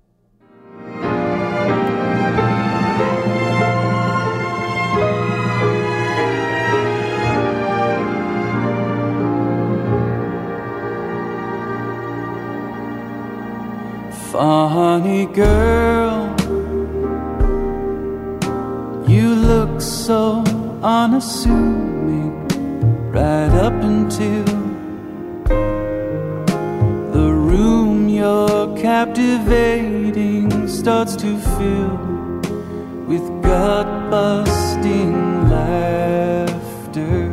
Funny 14.35 15.31
girl 15.31 16.14
look 19.45 19.79
so 19.79 20.43
unassuming 20.81 22.47
right 23.11 23.51
up 23.65 23.73
until 23.83 24.45
the 27.13 27.31
room 27.31 28.09
you're 28.09 28.75
captivating 28.75 30.67
starts 30.67 31.15
to 31.15 31.37
fill 31.57 31.95
with 33.05 33.21
gut 33.43 34.09
busting 34.09 35.49
laughter. 35.49 37.31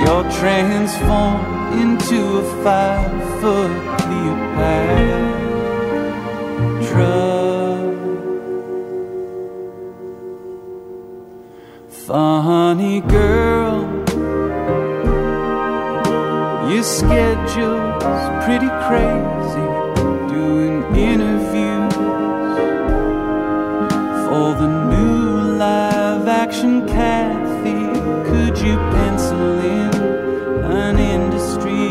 You're 0.00 0.28
transformed 0.40 1.80
into 1.80 2.18
a 2.38 2.44
five 2.62 3.40
foot 3.40 3.72
Cleopatra. 4.00 5.00
Uh, 12.12 12.42
Funny 12.42 13.00
girl, 13.02 13.82
your 16.70 16.82
schedule's 16.82 18.44
pretty 18.44 18.70
crazy. 18.86 19.68
Doing 20.34 20.82
interviews 20.96 21.94
for 24.26 24.54
the 24.60 24.68
new 24.90 25.56
live 25.56 26.26
action 26.26 26.86
Kathy. 26.88 27.82
Could 28.28 28.58
you 28.58 28.76
pencil 28.94 29.58
in 29.60 29.94
an 30.64 30.98
industry 30.98 31.89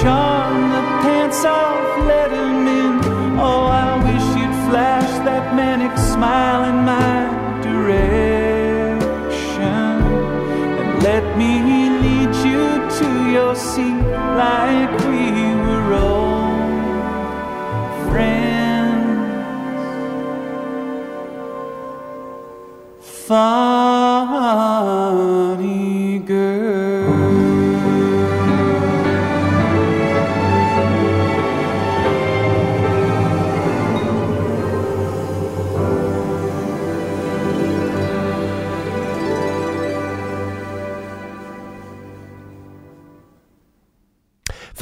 charm 0.00 0.70
the 0.76 0.82
pants 1.02 1.44
off 1.44 1.86
Letterman. 2.08 2.94
Oh, 3.38 3.64
I 3.66 3.90
wish 4.06 4.26
you'd 4.38 4.56
flash 4.68 5.10
that 5.26 5.54
manic 5.54 5.96
smile 5.98 6.62
in 6.64 6.78
my 6.94 7.16
direction 7.68 8.32
and 10.80 11.02
let 11.02 11.24
me 11.36 11.52
lead 12.04 12.34
you 12.48 12.64
to 12.98 13.08
your 13.30 13.54
seat 13.54 14.02
like. 14.42 15.11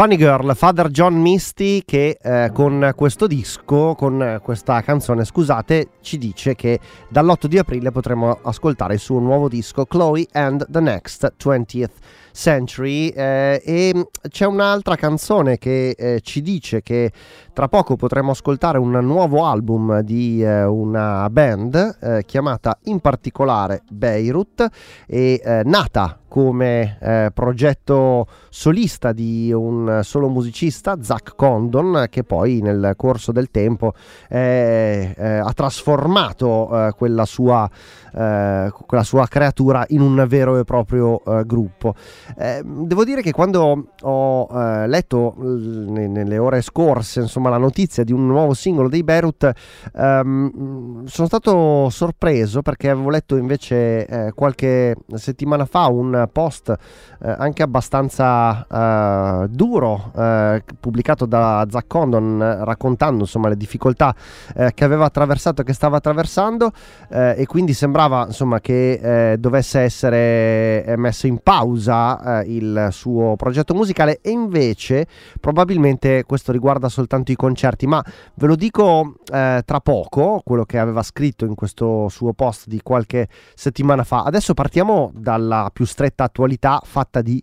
Funny 0.00 0.16
Girl, 0.16 0.54
Father 0.54 0.88
John 0.88 1.16
Misty 1.16 1.82
che 1.84 2.16
eh, 2.22 2.50
con 2.54 2.90
questo 2.96 3.26
disco, 3.26 3.94
con 3.94 4.40
questa 4.42 4.80
canzone, 4.80 5.26
scusate, 5.26 5.88
ci 6.00 6.16
dice 6.16 6.54
che 6.54 6.80
dall'8 7.10 7.44
di 7.44 7.58
aprile 7.58 7.90
potremo 7.90 8.38
ascoltare 8.44 8.94
il 8.94 8.98
suo 8.98 9.18
nuovo 9.18 9.46
disco 9.46 9.84
Chloe 9.84 10.26
and 10.32 10.64
the 10.70 10.80
Next 10.80 11.34
20th 11.38 11.90
Century. 12.32 13.08
Eh, 13.08 13.60
e 13.62 14.06
c'è 14.26 14.46
un'altra 14.46 14.96
canzone 14.96 15.58
che 15.58 15.90
eh, 15.90 16.20
ci 16.22 16.40
dice 16.40 16.80
che 16.80 17.12
tra 17.52 17.68
poco 17.68 17.96
potremo 17.96 18.30
ascoltare 18.30 18.78
un 18.78 18.92
nuovo 19.02 19.44
album 19.44 20.00
di 20.00 20.42
eh, 20.42 20.64
una 20.64 21.28
band 21.28 21.98
eh, 22.00 22.22
chiamata 22.24 22.78
in 22.84 23.00
particolare 23.00 23.82
Beirut 23.90 24.66
e 25.06 25.42
eh, 25.44 25.60
nata 25.66 26.19
come 26.30 26.96
eh, 27.00 27.30
progetto 27.34 28.26
solista 28.50 29.12
di 29.12 29.52
un 29.52 30.00
solo 30.04 30.28
musicista, 30.28 31.02
Zach 31.02 31.32
Condon, 31.34 32.06
che 32.08 32.22
poi 32.22 32.60
nel 32.60 32.94
corso 32.96 33.32
del 33.32 33.50
tempo 33.50 33.94
eh, 34.28 35.12
eh, 35.16 35.28
ha 35.38 35.52
trasformato 35.52 36.86
eh, 36.86 36.92
quella 36.96 37.24
sua, 37.24 37.68
eh, 38.14 38.72
quella, 38.86 39.02
sua, 39.02 39.26
creatura 39.26 39.84
in 39.88 40.00
un 40.00 40.24
vero 40.28 40.56
e 40.56 40.64
proprio 40.64 41.20
eh, 41.24 41.44
gruppo. 41.44 41.94
devo 42.36 43.04
dire 43.04 43.22
che 43.22 43.32
quando 43.32 43.86
ho 44.02 44.48
letto 44.86 45.34
l- 45.38 45.90
nelle 45.90 46.38
ore 46.38 46.62
scorse 46.62 47.20
insomma, 47.20 47.50
la 47.50 47.58
notizia 47.58 48.04
di 48.04 48.12
un 48.12 48.26
nuovo 48.28 48.54
singolo 48.54 48.88
dei 48.88 49.02
Beirut, 49.02 49.50
ehm, 49.96 51.06
sono 51.06 51.26
stato 51.26 51.88
sorpreso 51.90 52.62
perché 52.62 52.88
avevo 52.88 53.10
letto 53.10 53.36
invece 53.36 54.32
qualche 54.34 54.94
settimana 55.14 55.64
fa 55.64 55.88
un 55.88 56.19
post 56.26 56.74
eh, 57.22 57.35
anche 57.38 57.62
abbastanza 57.62 58.66
eh, 58.66 59.48
duro 59.48 60.12
eh, 60.16 60.62
pubblicato 60.78 61.26
da 61.26 61.66
Zach 61.68 61.87
Condon 61.87 62.40
eh, 62.40 62.64
raccontando 62.64 63.22
insomma 63.22 63.48
le 63.48 63.56
difficoltà 63.56 64.14
eh, 64.54 64.72
che 64.74 64.85
aveva 64.85 65.04
attraversato 65.04 65.62
e 65.62 65.64
che 65.64 65.72
stava 65.72 65.96
attraversando 65.98 66.72
e 67.11 67.44
quindi 67.46 67.72
sembrava 67.72 68.26
insomma 68.26 68.61
che 68.61 69.37
dovesse 69.38 69.80
essere 69.80 70.94
messo 70.96 71.26
in 71.26 71.38
pausa 71.38 72.42
il 72.44 72.88
suo 72.90 73.37
progetto 73.37 73.74
musicale. 73.74 74.20
E 74.22 74.30
invece 74.30 75.06
probabilmente 75.40 76.24
questo 76.24 76.52
riguarda 76.52 76.88
soltanto 76.88 77.33
i 77.33 77.37
concerti. 77.37 77.87
Ma 77.87 78.04
ve 78.35 78.46
lo 78.46 78.54
dico 78.54 79.14
tra 79.24 79.80
poco 79.83 80.40
quello 80.44 80.64
che 80.64 80.78
aveva 80.78 81.02
scritto 81.02 81.44
in 81.44 81.54
questo 81.54 82.09
suo 82.09 82.33
post 82.33 82.68
di 82.68 82.80
qualche 82.83 83.28
settimana 83.54 84.04
fa. 84.04 84.22
Adesso 84.22 84.54
partiamo 84.54 85.11
dalla 85.14 85.70
più 85.72 85.85
stretta 85.85 86.10
stretta 86.11 86.25
attualità 86.25 86.81
fatta 86.85 87.23
di 87.23 87.42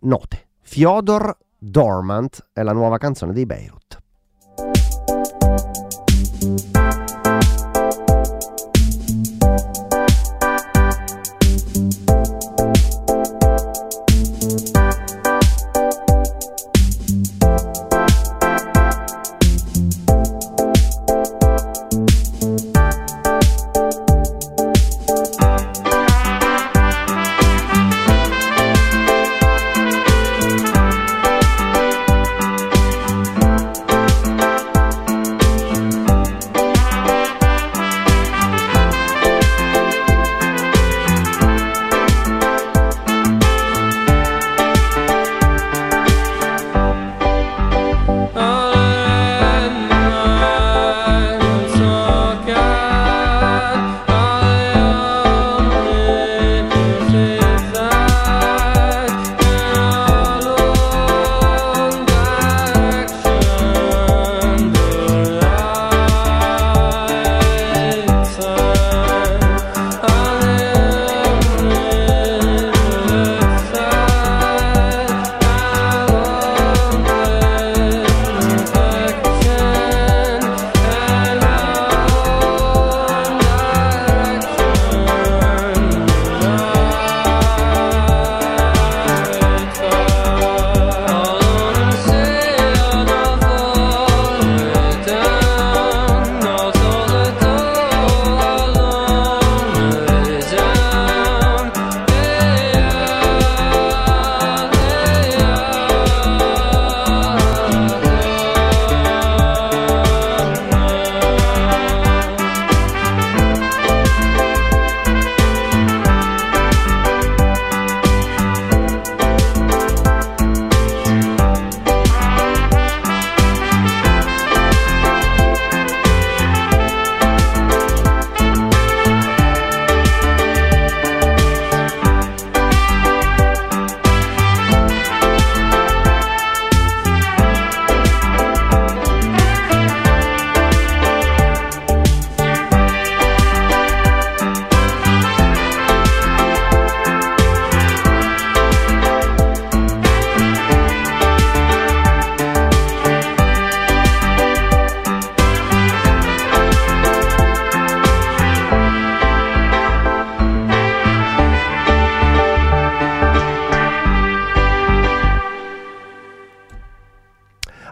note. 0.00 0.48
Fyodor 0.60 1.36
Dormant 1.58 2.48
è 2.52 2.62
la 2.62 2.72
nuova 2.72 2.98
canzone 2.98 3.32
dei 3.32 3.46
Beirut. 3.46 4.02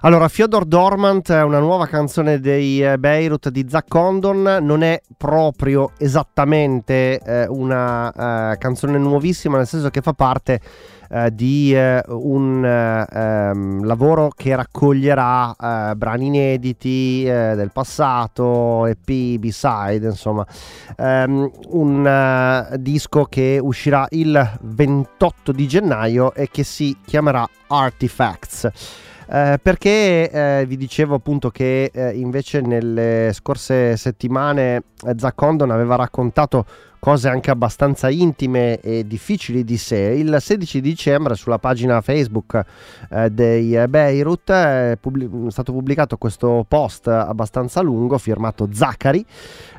Allora, 0.05 0.27
Fyodor 0.27 0.65
Dormant 0.65 1.31
è 1.31 1.45
una 1.45 1.61
nuova 1.61 1.87
canzone 1.87 2.41
dei 2.41 2.83
eh, 2.83 2.99
Beirut 2.99 3.51
di 3.51 3.67
Zach 3.69 3.87
Condon, 3.87 4.59
non 4.61 4.83
è 4.83 5.01
proprio 5.17 5.93
esattamente 5.97 7.21
eh, 7.21 7.47
una 7.47 8.51
eh, 8.51 8.59
canzone 8.59 8.99
nuovissima, 8.99 9.59
nel 9.59 9.69
senso 9.69 9.91
che 9.91 10.01
fa 10.01 10.13
parte 10.13 10.61
eh, 11.09 11.33
di 11.33 11.73
eh, 11.73 12.03
un 12.09 12.65
ehm, 12.65 13.85
lavoro 13.85 14.33
che 14.35 14.57
raccoglierà 14.57 15.55
eh, 15.55 15.95
brani 15.95 16.27
inediti 16.27 17.23
del 17.23 17.71
passato, 17.73 18.87
EP, 18.87 19.39
B-side, 19.39 20.05
insomma, 20.05 20.45
um, 20.97 21.49
un 21.69 22.77
disco 22.81 23.27
che 23.27 23.61
uscirà 23.63 24.09
il 24.11 24.59
28 24.63 25.53
di 25.53 25.69
gennaio 25.69 26.35
e 26.35 26.49
che 26.51 26.65
si 26.65 26.97
chiamerà 27.07 27.49
Artifacts. 27.69 29.11
Eh, 29.35 29.59
perché 29.63 30.31
eh, 30.31 30.67
vi 30.67 30.77
dicevo 30.77 31.15
appunto 31.15 31.51
che 31.51 31.91
eh, 31.91 32.11
invece 32.19 32.61
nelle 32.61 33.31
scorse 33.33 33.97
settimane 33.97 34.83
eh, 35.07 35.15
Zach 35.17 35.35
Condon 35.35 35.71
aveva 35.71 35.97
raccontato 35.97 36.67
cose 37.03 37.29
anche 37.29 37.51
abbastanza 37.51 38.09
intime 38.11 38.79
e 38.79 39.05
difficili 39.05 39.65
di 39.65 39.77
sé. 39.77 40.15
Il 40.17 40.37
16 40.39 40.81
dicembre 40.81 41.35
sulla 41.35 41.59
pagina 41.59 42.01
Facebook 42.01 42.63
eh, 43.11 43.29
dei 43.29 43.77
Beirut 43.89 44.53
è, 44.53 44.97
pubblic- 45.01 45.49
stato 45.49 45.73
pubblicato 45.73 46.17
questo 46.17 46.65
post 46.69 47.09
abbastanza 47.09 47.81
lungo 47.81 48.19
firmato 48.19 48.69
Zachary 48.71 49.25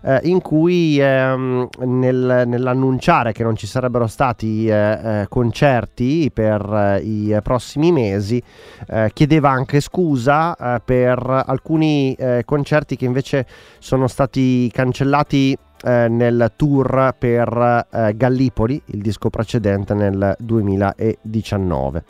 eh, 0.04 0.20
in 0.24 0.42
cui 0.42 1.00
ehm, 1.00 1.70
nel, 1.86 2.44
nell'annunciare 2.46 3.32
che 3.32 3.44
non 3.44 3.56
ci 3.56 3.68
sarebbero 3.68 4.08
stati 4.08 4.68
eh, 4.68 5.22
eh 5.22 5.26
concerti 5.30 6.30
per 6.30 6.62
eh, 6.74 7.00
i 7.06 7.38
prossimi 7.42 7.94
mesi 7.94 8.44
eh, 8.90 9.12
chiedeva 9.14 9.50
anche 9.50 9.80
scusa 9.80 10.82
per 10.84 11.44
alcuni 11.46 12.18
concerti 12.44 12.98
che 12.98 13.06
invece 13.06 13.46
sono 13.80 14.08
stati 14.08 14.70
cancellati 14.72 15.58
eh, 15.84 16.08
nel 16.08 16.54
tour 16.56 17.14
per 17.18 17.88
eh, 17.92 18.16
Gallipoli, 18.16 18.82
il 18.86 19.02
disco 19.02 19.30
precedente 19.30 19.94
nel 19.94 20.34
2019. 20.40 22.04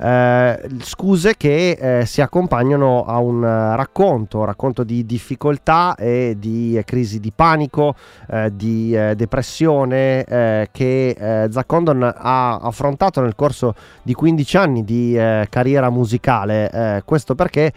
Eh, 0.00 0.68
scuse 0.80 1.36
che 1.36 2.00
eh, 2.00 2.06
si 2.06 2.20
accompagnano 2.20 3.04
a 3.04 3.18
un 3.18 3.42
racconto, 3.42 4.38
un 4.38 4.44
racconto 4.46 4.82
di 4.82 5.06
difficoltà 5.06 5.94
e 5.94 6.34
di 6.36 6.80
crisi 6.84 7.20
di 7.20 7.32
panico, 7.34 7.94
eh, 8.28 8.50
di 8.54 8.92
eh, 8.94 9.14
depressione 9.14 10.70
che 10.72 11.16
Zach 11.50 11.66
Condon 11.66 12.02
ha 12.02 12.56
affrontato 12.56 13.20
nel 13.20 13.34
corso 13.34 13.74
di 14.02 14.14
15 14.14 14.56
anni 14.56 14.84
di 14.84 15.14
carriera 15.48 15.90
musicale. 15.90 17.02
questo 17.04 17.34
perché, 17.34 17.72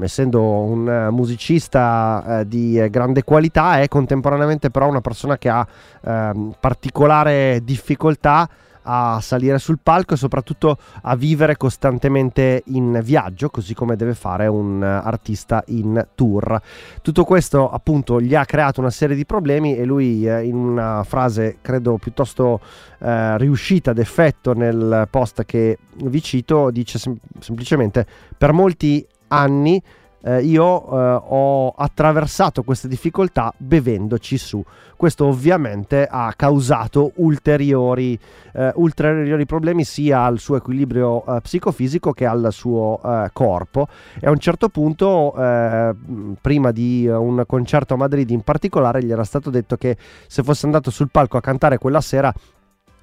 essendo 0.00 0.42
un 0.42 1.08
musicista 1.10 2.42
di 2.46 2.84
grande 2.90 3.24
qualità, 3.24 3.80
è 3.80 3.88
contemporaneamente 3.88 4.51
sicuramente 4.52 4.70
però 4.70 4.88
una 4.88 5.00
persona 5.00 5.38
che 5.38 5.48
ha 5.48 5.66
ehm, 6.04 6.54
particolare 6.60 7.60
difficoltà 7.64 8.48
a 8.84 9.20
salire 9.20 9.58
sul 9.58 9.78
palco 9.80 10.14
e 10.14 10.16
soprattutto 10.16 10.76
a 11.02 11.14
vivere 11.14 11.56
costantemente 11.56 12.64
in 12.66 13.00
viaggio, 13.04 13.48
così 13.48 13.74
come 13.74 13.94
deve 13.94 14.12
fare 14.12 14.48
un 14.48 14.82
artista 14.82 15.62
in 15.68 16.04
tour. 16.16 16.60
Tutto 17.00 17.22
questo 17.22 17.70
appunto 17.70 18.20
gli 18.20 18.34
ha 18.34 18.44
creato 18.44 18.80
una 18.80 18.90
serie 18.90 19.14
di 19.14 19.24
problemi 19.24 19.76
e 19.76 19.84
lui 19.84 20.26
eh, 20.26 20.42
in 20.42 20.56
una 20.56 21.04
frase 21.04 21.58
credo 21.62 21.96
piuttosto 21.96 22.60
eh, 22.98 23.38
riuscita 23.38 23.92
d'effetto 23.92 24.52
nel 24.52 25.06
post 25.08 25.44
che 25.44 25.78
vi 26.02 26.20
cito 26.20 26.70
dice 26.72 26.98
sem- 26.98 27.18
semplicemente 27.38 28.04
per 28.36 28.52
molti 28.52 29.06
anni 29.28 29.80
eh, 30.24 30.42
io 30.42 30.84
eh, 30.84 31.22
ho 31.28 31.70
attraversato 31.70 32.62
queste 32.62 32.88
difficoltà 32.88 33.52
bevendoci 33.56 34.38
su. 34.38 34.62
Questo 34.96 35.26
ovviamente 35.26 36.06
ha 36.08 36.32
causato 36.36 37.12
ulteriori, 37.16 38.18
eh, 38.52 38.70
ulteriori 38.76 39.46
problemi 39.46 39.84
sia 39.84 40.22
al 40.22 40.38
suo 40.38 40.56
equilibrio 40.56 41.24
eh, 41.24 41.40
psicofisico 41.40 42.12
che 42.12 42.24
al 42.24 42.48
suo 42.50 43.00
eh, 43.04 43.30
corpo 43.32 43.88
e 44.20 44.26
a 44.26 44.30
un 44.30 44.38
certo 44.38 44.68
punto, 44.68 45.34
eh, 45.36 45.94
prima 46.40 46.70
di 46.70 47.06
un 47.08 47.42
concerto 47.46 47.94
a 47.94 47.96
Madrid 47.96 48.30
in 48.30 48.42
particolare, 48.42 49.02
gli 49.02 49.10
era 49.10 49.24
stato 49.24 49.50
detto 49.50 49.76
che 49.76 49.96
se 50.26 50.42
fosse 50.42 50.66
andato 50.66 50.90
sul 50.90 51.10
palco 51.10 51.36
a 51.36 51.40
cantare 51.40 51.78
quella 51.78 52.00
sera 52.00 52.32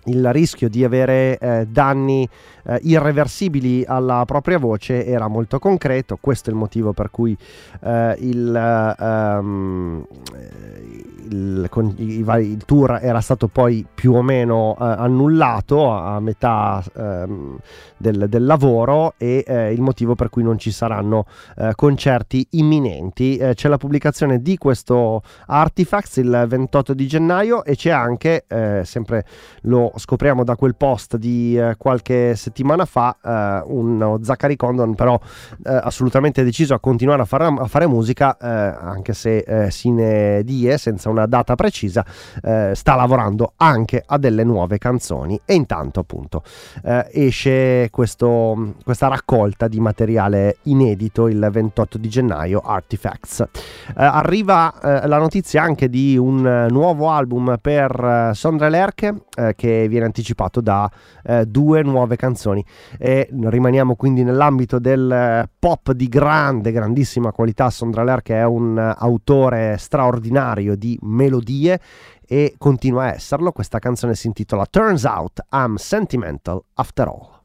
il 0.06 0.32
rischio 0.32 0.70
di 0.70 0.84
avere 0.84 1.38
eh, 1.38 1.68
danni 1.70 2.28
eh, 2.70 2.80
irreversibili 2.84 3.84
alla 3.86 4.24
propria 4.26 4.58
voce 4.60 5.06
era 5.06 5.28
molto 5.28 5.60
concreto, 5.60 6.18
questo 6.20 6.50
è 6.50 6.54
il 6.54 6.60
motivo 6.60 6.94
per 6.94 7.10
cui 7.10 7.36
eh, 7.82 8.16
il, 8.20 8.96
um, 9.00 10.06
il, 11.30 11.70
il, 12.00 12.64
tour 12.66 13.00
era 13.02 13.22
stato 13.22 13.48
poi 13.48 13.86
più 13.92 14.14
o 14.14 14.22
meno 14.22 14.76
eh, 14.80 14.84
annullato 14.84 15.90
a, 15.92 16.20
metà 16.20 16.84
ehm, 16.96 17.58
del, 17.98 18.26
del, 18.30 18.46
lavoro 18.46 19.14
e 19.18 19.44
eh, 19.48 19.74
il 19.74 19.82
motivo 19.82 20.16
per 20.16 20.30
cui 20.30 20.44
non 20.44 20.58
ci 20.58 20.72
saranno 20.72 21.26
concerti 21.76 22.46
imminenti. 22.52 23.38
C'è 23.38 23.68
la 23.68 23.78
pubblicazione 23.78 24.42
di 24.42 24.58
questo 24.58 25.22
Artifacts 25.48 26.18
il 26.18 26.46
28 26.48 26.94
di 26.94 27.08
gennaio 27.08 27.64
e 27.64 27.76
c'è 27.76 27.90
anche, 27.90 28.46
sempre 28.84 29.26
lo 29.62 29.89
scopriamo 29.96 30.44
da 30.44 30.56
quel 30.56 30.76
post 30.76 31.18
di 31.18 31.58
eh, 31.58 31.76
qualche 31.78 32.36
settimana 32.36 32.86
fa, 32.86 33.18
uno 33.66 34.20
Zachary 34.22 34.56
Condon 34.56 34.96
però 34.96 35.20
assolutamente 35.64 36.44
deciso 36.44 36.74
a 36.74 36.80
continuare 36.80 37.22
a 37.22 37.26
fare, 37.26 37.46
a 37.46 37.68
fare 37.68 37.88
musica 37.88 38.38
anche 38.40 39.14
se 39.14 39.68
sine 39.70 40.44
die 40.44 40.78
senza 40.78 41.10
una 41.10 41.26
data 41.26 41.56
precisa, 41.56 42.06
eh, 42.42 42.72
sta 42.74 42.96
lavorando 42.96 43.54
anche 43.58 44.04
a 44.06 44.18
delle 44.18 44.44
nuove 44.44 44.78
canzoni 44.78 45.40
e 45.46 45.54
intanto 45.54 46.00
appunto 46.00 46.44
eh, 46.84 47.08
esce 47.12 47.90
questo, 47.92 48.76
questa 48.84 49.08
raccolta 49.08 49.68
di 49.68 49.80
materiale 49.80 50.58
inedito 50.64 51.28
il 51.28 51.48
28 51.52 51.98
di 51.98 52.10
gennaio, 52.10 52.60
Artifacts. 52.60 53.40
Eh, 53.42 53.48
arriva 53.96 54.74
eh, 54.82 55.08
la 55.08 55.18
notizia 55.18 55.62
anche 55.62 55.90
di 55.90 56.18
un 56.18 56.68
nuovo 56.70 57.10
album 57.10 57.58
per 57.62 58.30
eh, 58.32 58.34
Sondre 58.34 58.70
Lerche 58.70 59.24
eh, 59.36 59.54
che 59.82 59.88
viene 59.88 60.06
anticipato 60.06 60.62
da 60.62 60.90
due 61.46 61.82
nuove 61.84 62.16
canzoni 62.16 62.64
e 62.98 63.30
rimaniamo 63.32 63.96
quindi 63.96 64.24
nell'ambito 64.24 64.80
del 64.80 65.50
pop 65.58 65.92
di 65.92 66.08
grande, 66.08 66.72
grandissima 66.72 67.32
qualità. 67.32 67.70
Sondra 67.70 68.04
Lerche 68.04 68.36
è 68.36 68.46
un 68.46 68.78
autore 68.78 69.78
straordinario 69.78 70.76
di 70.76 70.98
melodie 71.02 71.80
e 72.26 72.56
continua 72.58 73.04
a 73.04 73.14
esserlo. 73.14 73.52
Questa 73.52 73.80
canzone 73.80 74.16
si 74.16 74.28
intitola 74.28 74.66
Turns 74.70 75.04
Out 75.04 75.46
I'm 75.52 75.76
Sentimental 75.76 76.64
After 76.76 77.08
All. 77.08 77.38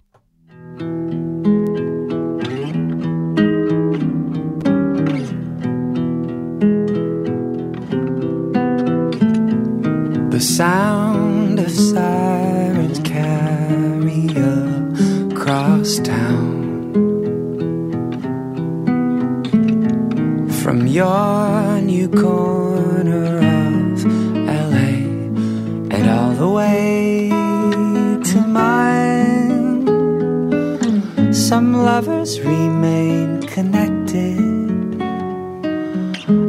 The 10.30 10.41
sound 10.41 11.34
sirens 11.75 13.01
carry 13.01 14.27
across 15.33 15.99
town. 15.99 16.53
From 20.62 20.87
your 20.87 21.81
new 21.81 22.09
corner 22.09 23.39
of 23.39 24.05
LA 24.47 24.93
and 25.95 26.11
all 26.11 26.33
the 26.33 26.49
way 26.49 27.29
to 28.31 28.41
mine. 28.47 29.85
Some 31.33 31.75
lovers 31.75 32.41
remain 32.41 33.43
connected 33.43 34.55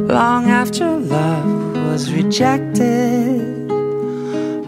long 0.08 0.48
after 0.48 0.86
love 0.96 1.76
was 1.88 2.12
rejected. 2.12 3.55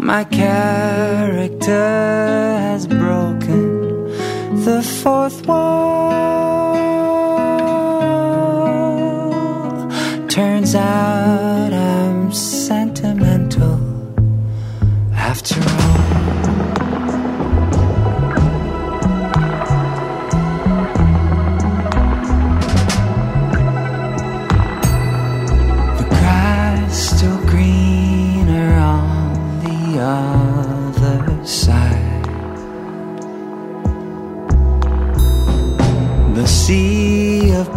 My 0.09 0.25
character 0.25 1.71
has 2.65 2.87
broken 2.87 4.09
the 4.65 4.83
fourth 4.83 5.47
wall. 5.47 6.09
Turns 10.29 10.75
out 10.75 11.75
I'm 11.75 12.33
sentimental 12.33 13.79
after 15.13 15.61
all. 15.61 15.98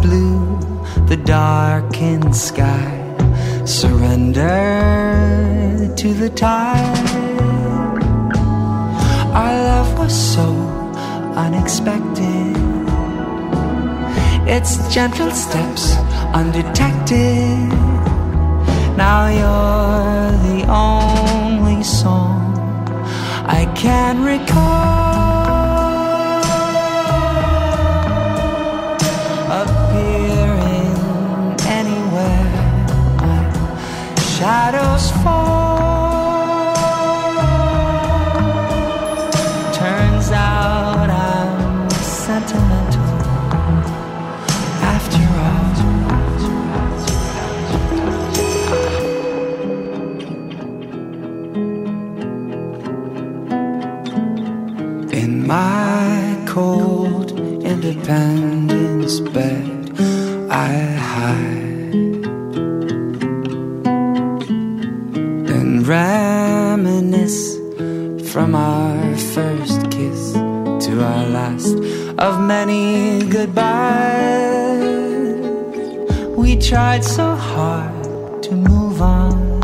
Blue, 0.00 0.58
the 1.06 1.16
darkened 1.16 2.34
sky 2.34 2.98
surrender 3.64 4.48
to 5.96 6.14
the 6.14 6.30
tide. 6.30 7.08
Our 9.34 9.54
love 9.70 9.98
was 9.98 10.14
so 10.34 10.48
unexpected. 11.36 12.56
It's 14.46 14.92
gentle 14.92 15.30
steps 15.30 15.96
undetected. 16.34 17.68
Now 18.96 19.28
you're 19.40 20.32
the 20.48 20.66
only 20.68 21.82
song 21.82 22.52
I 23.46 23.64
can 23.74 24.24
recall. 24.24 24.91
I 60.50 60.72
hide 61.10 62.24
and 65.50 65.86
reminisce 65.86 67.58
from 68.32 68.54
our 68.54 69.16
first 69.34 69.90
kiss 69.90 70.32
to 70.32 71.02
our 71.02 71.26
last 71.26 71.76
of 72.18 72.40
many 72.40 73.26
goodbyes. 73.28 73.62
We 76.36 76.56
tried 76.56 77.04
so 77.04 77.34
hard 77.34 78.42
to 78.44 78.52
move 78.54 79.02
on. 79.02 79.60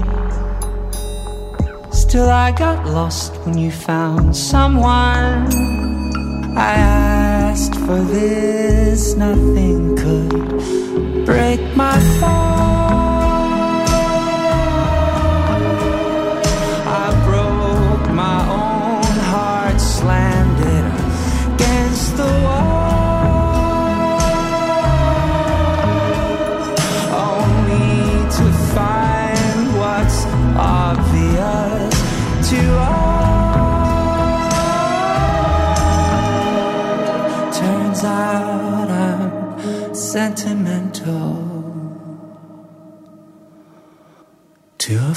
Still, 1.93 2.29
I 2.29 2.53
got 2.53 2.87
lost 2.87 3.37
when 3.45 3.57
you 3.57 3.70
found 3.70 4.37
someone. 4.37 5.49
I 6.57 7.18
asked 7.59 7.75
for 7.75 8.01
this, 8.05 9.15
nothing 9.17 9.97
could 9.97 11.27
break 11.27 11.61
my 11.77 11.99
fall. 12.21 12.47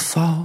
fall. 0.01 0.40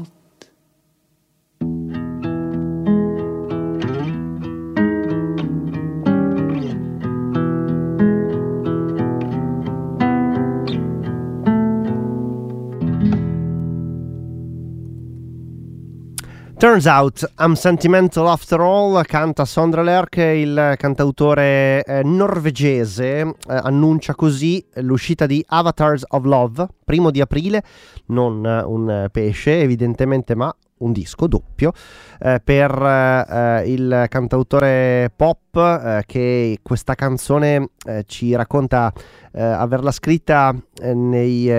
Turns 16.77 16.89
out 16.89 17.33
I'm 17.39 17.55
sentimental 17.55 18.29
after 18.29 18.61
all, 18.61 19.03
canta 19.05 19.47
Sondra 19.47 19.83
Lerche, 19.83 20.25
il 20.25 20.75
cantautore 20.77 21.83
eh, 21.83 22.03
norvegese, 22.03 23.21
eh, 23.21 23.35
annuncia 23.47 24.15
così 24.15 24.63
l'uscita 24.75 25.25
di 25.25 25.43
Avatars 25.49 26.05
of 26.09 26.25
Love, 26.25 26.69
primo 26.85 27.11
di 27.11 27.23
aprile, 27.23 27.63
non 28.09 28.45
eh, 28.45 28.63
un 28.63 29.09
pesce 29.11 29.63
evidentemente 29.63 30.35
ma 30.35 30.55
un 30.79 30.93
disco 30.93 31.27
doppio 31.27 31.73
eh, 32.21 32.41
per 32.43 32.71
eh, 32.71 33.65
il 33.67 34.07
cantautore 34.09 35.11
pop 35.15 35.57
eh, 35.57 36.03
che 36.07 36.59
questa 36.63 36.95
canzone 36.95 37.71
eh, 37.87 38.05
ci 38.07 38.35
racconta 38.35 38.93
eh, 39.33 39.43
averla 39.43 39.91
scritta 39.91 40.55
eh, 40.83 40.95
nei 40.95 41.55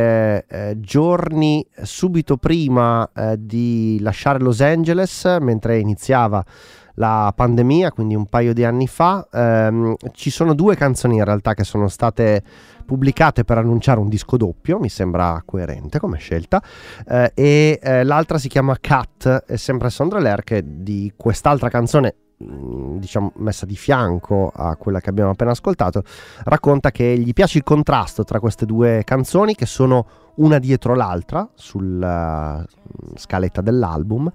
giorni 0.77 1.65
subito 1.81 2.37
prima 2.37 3.09
di 3.37 3.97
lasciare 4.01 4.39
Los 4.39 4.61
Angeles 4.61 5.37
mentre 5.39 5.79
iniziava 5.79 6.43
la 6.97 7.31
pandemia, 7.35 7.91
quindi 7.91 8.15
un 8.15 8.25
paio 8.25 8.53
di 8.53 8.63
anni 8.63 8.87
fa. 8.87 9.27
Ehm, 9.31 9.95
ci 10.13 10.29
sono 10.29 10.53
due 10.53 10.75
canzoni 10.75 11.17
in 11.17 11.23
realtà 11.23 11.53
che 11.53 11.63
sono 11.63 11.87
state 11.87 12.43
pubblicate 12.87 13.43
per 13.43 13.57
annunciare 13.57 13.99
un 13.99 14.07
disco 14.07 14.37
doppio, 14.37 14.79
mi 14.79 14.89
sembra 14.89 15.43
coerente 15.45 15.99
come 15.99 16.17
scelta, 16.17 16.63
eh, 17.05 17.31
e 17.35 17.79
eh, 17.83 18.03
l'altra 18.03 18.39
si 18.39 18.47
chiama 18.47 18.77
Cat, 18.79 19.43
è 19.45 19.57
sempre 19.57 19.89
Sondra 19.89 20.19
Lerche 20.19 20.63
di 20.65 21.11
quest'altra 21.15 21.69
canzone 21.69 22.15
mh, 22.37 22.97
diciamo 22.97 23.33
messa 23.35 23.65
di 23.65 23.75
fianco 23.75 24.51
a 24.55 24.75
quella 24.77 24.99
che 25.01 25.09
abbiamo 25.09 25.31
appena 25.31 25.51
ascoltato, 25.51 26.03
racconta 26.45 26.91
che 26.91 27.17
gli 27.17 27.33
piace 27.33 27.57
il 27.57 27.63
contrasto 27.63 28.23
tra 28.23 28.39
queste 28.39 28.65
due 28.65 29.03
canzoni 29.03 29.53
che 29.53 29.65
sono 29.65 30.07
una 30.35 30.59
dietro 30.59 30.95
l'altra 30.95 31.49
sulla 31.55 32.63
uh, 32.63 33.11
scaletta 33.15 33.61
dell'album 33.61 34.31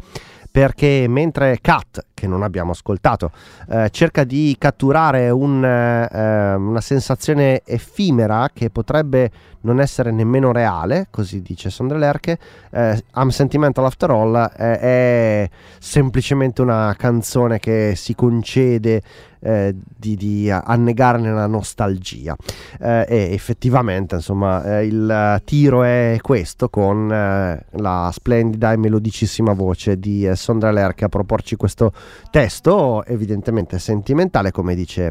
perché 0.52 1.06
mentre 1.08 1.58
Cat, 1.62 2.04
che 2.12 2.26
non 2.26 2.42
abbiamo 2.42 2.72
ascoltato, 2.72 3.30
eh, 3.70 3.88
cerca 3.90 4.22
di 4.22 4.54
catturare 4.58 5.30
un, 5.30 5.64
eh, 5.64 6.54
una 6.54 6.80
sensazione 6.82 7.62
effimera 7.64 8.50
che 8.52 8.68
potrebbe 8.68 9.30
non 9.62 9.80
essere 9.80 10.10
nemmeno 10.10 10.52
reale, 10.52 11.06
così 11.10 11.40
dice 11.40 11.70
Sondra 11.70 11.96
Lerche, 11.96 12.38
eh, 12.70 13.02
I'm 13.14 13.30
Sentimental 13.30 13.86
After 13.86 14.10
All 14.10 14.50
eh, 14.58 14.78
è 14.78 15.50
semplicemente 15.78 16.60
una 16.60 16.94
canzone 16.98 17.58
che 17.58 17.94
si 17.96 18.14
concede 18.14 19.02
eh, 19.42 19.74
di, 19.74 20.16
di 20.16 20.50
annegarne 20.50 21.32
la 21.32 21.46
nostalgia. 21.46 22.36
Eh, 22.80 23.04
e 23.08 23.32
effettivamente 23.32 24.14
insomma 24.16 24.78
eh, 24.78 24.86
il 24.86 25.40
tiro 25.44 25.82
è 25.82 26.16
questo 26.20 26.68
con 26.68 27.12
eh, 27.12 27.64
la 27.70 28.10
splendida 28.12 28.72
e 28.72 28.76
melodicissima 28.76 29.52
voce 29.52 29.98
di 29.98 30.26
eh, 30.26 30.36
Sondra 30.36 30.70
Lerche 30.70 31.04
a 31.04 31.08
proporci 31.08 31.56
questo 31.56 31.92
testo 32.30 33.04
evidentemente 33.04 33.78
sentimentale 33.78 34.50
come 34.50 34.74
dice 34.74 35.10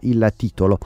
il 0.00 0.32
titolo. 0.36 0.78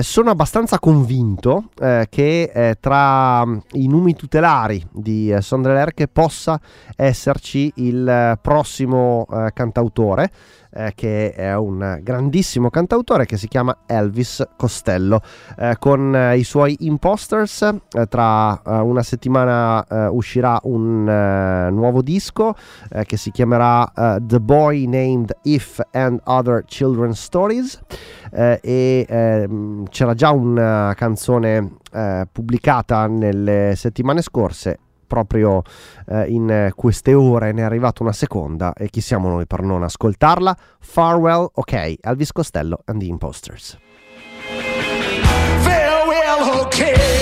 Sono 0.00 0.30
abbastanza 0.30 0.78
convinto 0.78 1.70
che 2.08 2.76
tra 2.80 3.44
i 3.72 3.86
numi 3.88 4.14
tutelari 4.14 4.84
di 4.90 5.34
Sondra 5.40 5.74
Lerche 5.74 6.08
possa 6.08 6.60
esserci 6.96 7.72
il 7.76 8.38
prossimo 8.40 9.26
cantautore 9.52 10.30
eh, 10.74 10.92
che 10.94 11.32
è 11.32 11.54
un 11.54 11.98
grandissimo 12.02 12.70
cantautore 12.70 13.26
che 13.26 13.36
si 13.36 13.48
chiama 13.48 13.78
Elvis 13.86 14.42
Costello 14.56 15.20
eh, 15.58 15.76
con 15.78 16.14
eh, 16.14 16.38
i 16.38 16.44
suoi 16.44 16.76
Imposters 16.80 17.62
eh, 17.62 18.06
tra 18.06 18.60
eh, 18.62 18.78
una 18.78 19.02
settimana 19.02 19.84
uscirà 20.10 20.58
un 20.64 21.04
nuovo 21.04 22.02
disco 22.02 22.54
che 23.04 23.16
si 23.16 23.30
chiamerà 23.30 24.18
The 24.20 24.40
Boy 24.40 24.86
Named 24.86 25.36
If 25.42 25.80
and 25.92 26.20
Other 26.24 26.64
Children's 26.64 27.20
Stories 27.20 27.80
e 28.30 29.06
ehm, 29.08 29.86
c'era 29.88 30.14
già 30.14 30.30
una 30.30 30.94
canzone 30.96 31.76
pubblicata 32.30 33.06
nelle 33.06 33.74
settimane 33.76 34.22
scorse 34.22 34.78
proprio 35.12 35.62
eh, 36.08 36.24
in 36.28 36.70
queste 36.74 37.12
ore 37.12 37.52
ne 37.52 37.60
è 37.60 37.64
arrivata 37.64 38.02
una 38.02 38.12
seconda 38.12 38.72
e 38.72 38.88
chi 38.88 39.02
siamo 39.02 39.28
noi 39.28 39.46
per 39.46 39.60
non 39.60 39.82
ascoltarla? 39.82 40.56
Farewell, 40.80 41.50
ok, 41.52 41.96
Elvis 42.00 42.32
Costello 42.32 42.80
and 42.86 42.98
the 42.98 43.06
Imposters. 43.08 43.78
Farewell, 45.60 46.60
okay. 46.62 47.21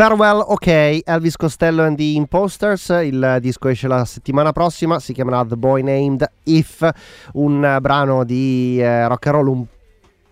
Farewell, 0.00 0.42
ok, 0.46 1.00
Elvis 1.04 1.36
Costello 1.36 1.82
and 1.82 1.94
the 1.98 2.14
Imposters, 2.14 2.88
il 3.02 3.36
disco 3.42 3.68
esce 3.68 3.86
la 3.86 4.06
settimana 4.06 4.50
prossima, 4.50 4.98
si 4.98 5.12
chiamerà 5.12 5.44
The 5.44 5.56
Boy 5.56 5.82
Named 5.82 6.26
If, 6.44 6.88
un 7.34 7.76
brano 7.82 8.24
di 8.24 8.80
eh, 8.80 9.06
rock 9.06 9.26
and 9.26 9.34
roll 9.34 9.48
un 9.48 9.66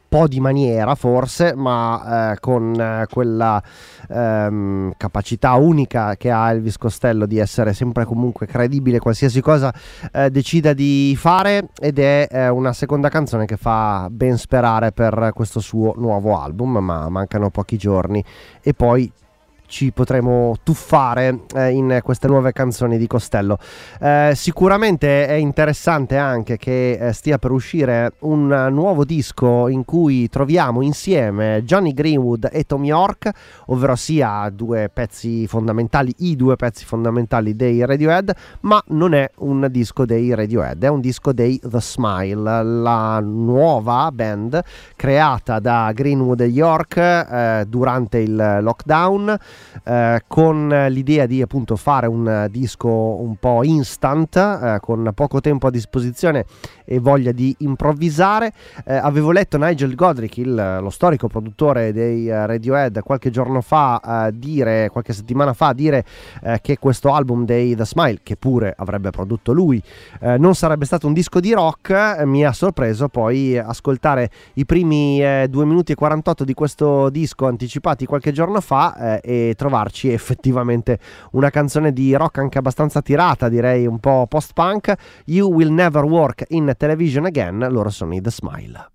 po' 0.09 0.27
di 0.27 0.41
maniera 0.41 0.95
forse, 0.95 1.55
ma 1.55 2.31
eh, 2.33 2.39
con 2.41 2.81
eh, 2.81 3.05
quella 3.13 3.63
ehm, 4.09 4.95
capacità 4.97 5.53
unica 5.57 6.17
che 6.17 6.31
ha 6.31 6.51
Elvis 6.51 6.79
Costello 6.79 7.27
di 7.27 7.37
essere 7.37 7.75
sempre 7.75 8.07
comunque 8.07 8.47
credibile 8.47 8.99
qualsiasi 9.01 9.43
cosa 9.43 9.71
eh, 10.11 10.31
decida 10.31 10.73
di 10.73 11.15
fare 11.15 11.69
ed 11.79 11.99
è 11.99 12.27
eh, 12.31 12.49
una 12.49 12.73
seconda 12.73 13.11
canzone 13.11 13.45
che 13.45 13.59
fa 13.59 14.09
ben 14.11 14.39
sperare 14.39 14.93
per 14.93 15.33
questo 15.35 15.61
suo 15.61 15.93
nuovo 15.99 16.41
album, 16.41 16.79
ma 16.79 17.11
mancano 17.11 17.51
pochi 17.51 17.77
giorni. 17.77 18.25
E 18.63 18.73
poi 18.73 19.13
ci 19.69 19.93
potremo 19.93 20.57
tuffare 20.63 21.43
eh, 21.55 21.71
in 21.71 22.01
queste 22.03 22.27
nuove 22.27 22.53
canzoni 22.53 22.99
di 22.99 23.07
Costello. 23.07 23.59
Eh, 24.01 24.33
sicuramente 24.35 25.27
è 25.27 25.35
interessante 25.35 26.17
anche 26.17 26.57
che 26.57 26.93
eh, 26.93 27.13
stia 27.13 27.39
per 27.39 27.53
uscire 27.53 28.13
un 28.21 28.69
nuovo 28.71 29.05
disco 29.05 29.69
in 29.69 29.85
cui 29.85 30.29
troviamo 30.29 30.83
insieme 30.83 31.63
Johnny 31.65 31.93
Greenwood 31.93 32.49
e 32.51 32.65
Tom 32.65 32.85
York, 32.85 33.31
ovvero 33.67 33.95
sia 33.95 34.51
due 34.51 34.91
pezzi 34.93 35.47
fondamentali, 35.47 36.15
i 36.19 36.35
due 36.35 36.57
pezzi 36.57 36.85
fondamentali 36.85 37.55
dei 37.55 37.85
Radiohead, 37.85 38.35
ma 38.61 38.83
non 38.89 39.13
è 39.13 39.31
un 39.39 39.69
disco 39.71 40.07
dei 40.07 40.35
Radiohead, 40.35 40.83
è 40.83 40.89
un 40.89 41.01
disco 41.01 41.33
dei 41.33 41.61
The 41.63 41.81
Smile, 41.81 42.63
la 42.63 43.21
nuova 43.21 44.11
band 44.13 44.63
creata 44.97 45.59
da 45.59 45.93
Greenwood 45.93 46.41
e 46.41 46.47
York 46.47 46.97
eh, 46.97 47.65
durante 47.69 48.19
il 48.19 48.59
lockdown 48.63 49.39
eh, 49.85 50.23
con 50.27 50.69
l'idea 50.89 51.27
di 51.27 51.43
appunto 51.43 51.77
fare 51.77 52.07
un 52.07 52.47
disco 52.51 52.89
un 52.89 53.37
po' 53.37 53.63
instant 53.65 54.37
eh, 54.37 54.79
con 54.81 55.11
poco 55.15 55.41
tempo 55.41 55.67
a 55.67 55.71
disposizione 55.71 56.45
e 56.85 56.99
voglia 56.99 57.33
di 57.33 57.55
improvvisare. 57.59 58.53
Eh, 58.85 58.95
avevo 58.95 59.31
letto 59.31 59.59
Nigel 59.59 59.95
Godric 59.95 60.37
il- 60.39 60.79
lo 60.81 60.91
storico 60.91 61.29
produttore 61.29 61.93
dei 61.93 62.29
eh, 62.29 62.47
Radiohead 62.47 63.01
qualche 63.03 63.31
giorno 63.31 63.61
fa 63.61 64.27
eh, 64.29 64.33
dire 64.35 64.89
qualche 64.91 65.13
settimana 65.13 65.53
fa 65.53 65.73
dire 65.73 66.05
che 66.61 66.79
questo 66.79 67.13
album 67.13 67.45
dei 67.45 67.75
The 67.75 67.85
Smile 67.85 68.21
che 68.23 68.37
pure 68.37 68.75
avrebbe 68.77 69.11
prodotto 69.11 69.53
lui 69.53 69.83
non 70.39 70.55
sarebbe 70.55 70.85
stato 70.85 71.07
un 71.07 71.13
disco 71.13 71.41
di 71.41 71.53
rock 71.53 72.23
mi 72.25 72.45
ha 72.45 72.53
sorpreso 72.53 73.09
poi 73.09 73.59
ascoltare 73.59 74.31
i 74.55 74.65
primi 74.65 75.23
eh, 75.23 75.47
2 75.49 75.65
minuti 75.65 75.93
e 75.93 75.95
48 75.95 76.45
di 76.45 76.55
questo 76.55 77.09
disco 77.11 77.47
anticipati 77.47 78.07
qualche 78.07 78.33
giorno 78.33 78.61
fa 78.61 79.21
eh, 79.21 79.48
e 79.49 79.55
trovarci 79.55 80.13
effettivamente 80.13 80.99
una 81.33 81.51
canzone 81.51 81.93
di 81.93 82.15
rock 82.15 82.39
anche 82.39 82.59
abbastanza 82.59 83.03
tirata 83.03 83.49
direi 83.49 83.87
un 83.87 83.99
po' 83.99 84.27
post 84.29 84.53
punk 84.53 84.95
You 85.27 85.53
Will 85.53 85.73
Never 85.73 86.05
Work 86.05 86.45
in 86.49 86.73
Television 86.77 87.25
Again 87.25 87.67
loro 87.71 87.91
sono 87.91 88.15
i 88.15 88.21
The 88.21 88.31
Smile 88.31 88.91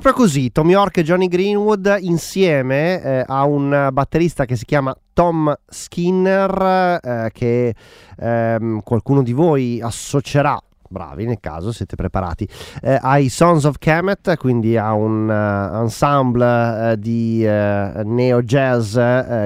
Proprio 0.00 0.24
così, 0.24 0.50
Tom 0.50 0.70
York 0.70 0.96
e 0.96 1.02
Johnny 1.02 1.28
Greenwood 1.28 1.98
insieme 2.00 3.02
eh, 3.02 3.24
a 3.26 3.44
un 3.44 3.90
batterista 3.92 4.46
che 4.46 4.56
si 4.56 4.64
chiama 4.64 4.96
Tom 5.12 5.54
Skinner, 5.68 7.00
eh, 7.02 7.30
che 7.34 7.74
ehm, 8.16 8.80
qualcuno 8.82 9.22
di 9.22 9.34
voi 9.34 9.78
associerà 9.82 10.58
bravi 10.90 11.24
nel 11.24 11.38
caso, 11.38 11.70
siete 11.70 11.94
preparati, 11.94 12.48
eh, 12.82 12.98
ai 13.00 13.28
Sons 13.28 13.62
of 13.62 13.78
Kemet, 13.78 14.36
quindi 14.36 14.76
a 14.76 14.92
un 14.92 15.28
uh, 15.28 15.82
ensemble 15.82 16.92
uh, 16.92 16.96
di 16.96 17.44
uh, 17.46 18.00
neo 18.04 18.42
jazz 18.42 18.98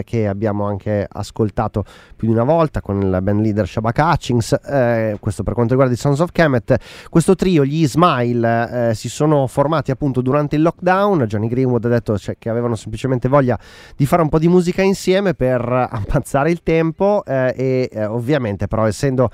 che 0.04 0.26
abbiamo 0.26 0.64
anche 0.64 1.06
ascoltato 1.08 1.84
più 2.16 2.28
di 2.28 2.32
una 2.32 2.44
volta 2.44 2.80
con 2.80 3.02
il 3.02 3.18
band 3.20 3.40
leader 3.40 3.68
Shabak 3.68 3.98
Hutchings, 3.98 4.58
questo 5.20 5.42
per 5.42 5.52
quanto 5.52 5.72
riguarda 5.72 5.94
i 5.94 5.98
Sons 5.98 6.20
of 6.20 6.32
Kemet. 6.32 6.76
Questo 7.10 7.34
trio, 7.34 7.64
gli 7.64 7.86
Smile, 7.86 8.92
si 8.94 9.08
sono 9.08 9.46
formati 9.46 9.90
appunto 9.90 10.22
durante 10.22 10.56
il 10.56 10.62
lockdown, 10.62 11.24
Johnny 11.24 11.48
Greenwood 11.48 11.84
ha 11.84 11.88
detto 11.88 12.16
cioè, 12.16 12.36
che 12.38 12.48
avevano 12.48 12.76
semplicemente 12.76 13.28
voglia 13.28 13.58
di 13.96 14.06
fare 14.06 14.22
un 14.22 14.28
po' 14.28 14.38
di 14.38 14.48
musica 14.48 14.82
insieme 14.82 15.34
per 15.34 15.60
ammazzare 15.90 16.50
il 16.50 16.62
tempo 16.62 17.24
e 17.24 17.90
ovviamente 18.06 18.66
però 18.66 18.86
essendo 18.86 19.30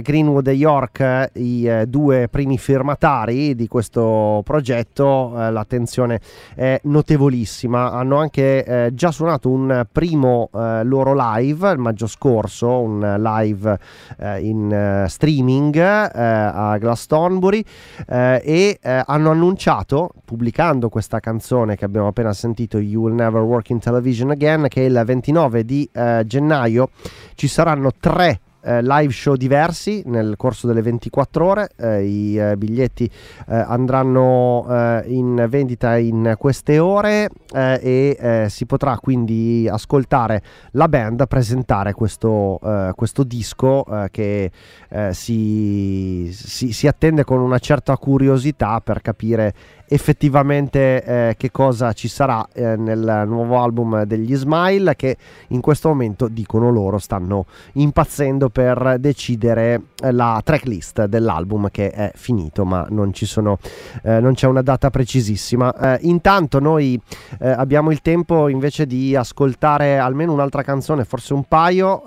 Greenwood 0.00 0.46
e 0.46 0.52
York 0.52 1.30
i 1.34 1.49
eh, 1.66 1.86
due 1.86 2.28
primi 2.28 2.58
firmatari 2.58 3.54
di 3.54 3.66
questo 3.68 4.42
progetto 4.44 5.32
eh, 5.36 5.50
l'attenzione 5.50 6.20
è 6.54 6.80
notevolissima. 6.84 7.92
Hanno 7.92 8.16
anche 8.16 8.64
eh, 8.64 8.94
già 8.94 9.10
suonato 9.10 9.50
un 9.50 9.86
primo 9.90 10.50
eh, 10.52 10.84
loro 10.84 11.14
live 11.16 11.70
il 11.70 11.78
maggio 11.78 12.06
scorso, 12.06 12.80
un 12.80 13.16
live 13.18 13.78
eh, 14.18 14.40
in 14.40 15.04
streaming 15.08 15.76
a 15.76 16.76
Glastonbury 16.78 17.64
e 18.06 18.78
hanno 18.80 19.30
annunciato, 19.30 20.10
pubblicando 20.24 20.88
questa 20.88 21.20
canzone 21.20 21.76
che 21.76 21.84
abbiamo 21.84 22.08
appena 22.08 22.32
sentito, 22.32 22.78
You 22.78 23.04
Will 23.04 23.14
Never 23.14 23.42
Work 23.42 23.70
in 23.70 23.78
Television 23.78 24.30
Again, 24.30 24.66
che 24.68 24.82
il 24.82 25.02
29 25.04 25.64
di 25.64 25.88
gennaio 26.24 26.90
ci 27.34 27.48
saranno 27.48 27.90
tre 27.98 28.40
eh, 28.62 28.82
live 28.82 29.12
show 29.12 29.34
diversi 29.34 30.02
nel 30.06 30.34
corso 30.36 30.66
delle 30.66 30.82
24 30.82 31.44
ore. 31.46 31.70
Eh, 31.76 32.04
I 32.04 32.38
eh, 32.38 32.56
biglietti 32.56 33.04
eh, 33.48 33.54
andranno 33.54 34.66
eh, 34.68 35.04
in 35.06 35.46
vendita 35.48 35.96
in 35.96 36.34
queste 36.38 36.78
ore 36.78 37.30
eh, 37.52 38.16
e 38.18 38.46
si 38.48 38.66
potrà 38.66 38.98
quindi 38.98 39.68
ascoltare 39.70 40.42
la 40.72 40.88
band 40.88 41.26
presentare 41.26 41.92
questo, 41.92 42.58
questo 42.94 43.22
disco 43.24 43.84
che 44.10 44.50
si, 45.10 46.30
si, 46.32 46.72
si 46.72 46.86
attende 46.86 47.24
con 47.24 47.40
una 47.40 47.58
certa 47.58 47.96
curiosità 47.96 48.80
per 48.80 49.00
capire 49.02 49.54
effettivamente 49.92 51.02
eh, 51.02 51.34
che 51.36 51.50
cosa 51.50 51.92
ci 51.92 52.06
sarà 52.06 52.46
eh, 52.52 52.76
nel 52.76 53.24
nuovo 53.26 53.60
album 53.60 54.04
degli 54.04 54.36
Smile 54.36 54.94
che 54.94 55.16
in 55.48 55.60
questo 55.60 55.88
momento 55.88 56.28
dicono 56.28 56.70
loro 56.70 56.98
stanno 56.98 57.46
impazzendo 57.72 58.50
per 58.50 58.96
decidere 59.00 59.82
eh, 60.00 60.12
la 60.12 60.40
tracklist 60.44 61.06
dell'album 61.06 61.70
che 61.72 61.90
è 61.90 62.12
finito 62.14 62.64
ma 62.64 62.86
non 62.88 63.12
ci 63.12 63.26
sono 63.26 63.58
eh, 64.02 64.20
non 64.20 64.34
c'è 64.34 64.46
una 64.46 64.62
data 64.62 64.90
precisissima. 64.90 65.74
Eh, 65.74 65.98
intanto 66.02 66.60
noi 66.60 67.00
eh, 67.40 67.48
abbiamo 67.48 67.90
il 67.90 68.00
tempo 68.00 68.46
invece 68.46 68.86
di 68.86 69.16
ascoltare 69.16 69.98
almeno 69.98 70.32
un'altra 70.32 70.62
canzone 70.62 71.04
forse 71.04 71.34
un 71.34 71.44
paio. 71.44 72.02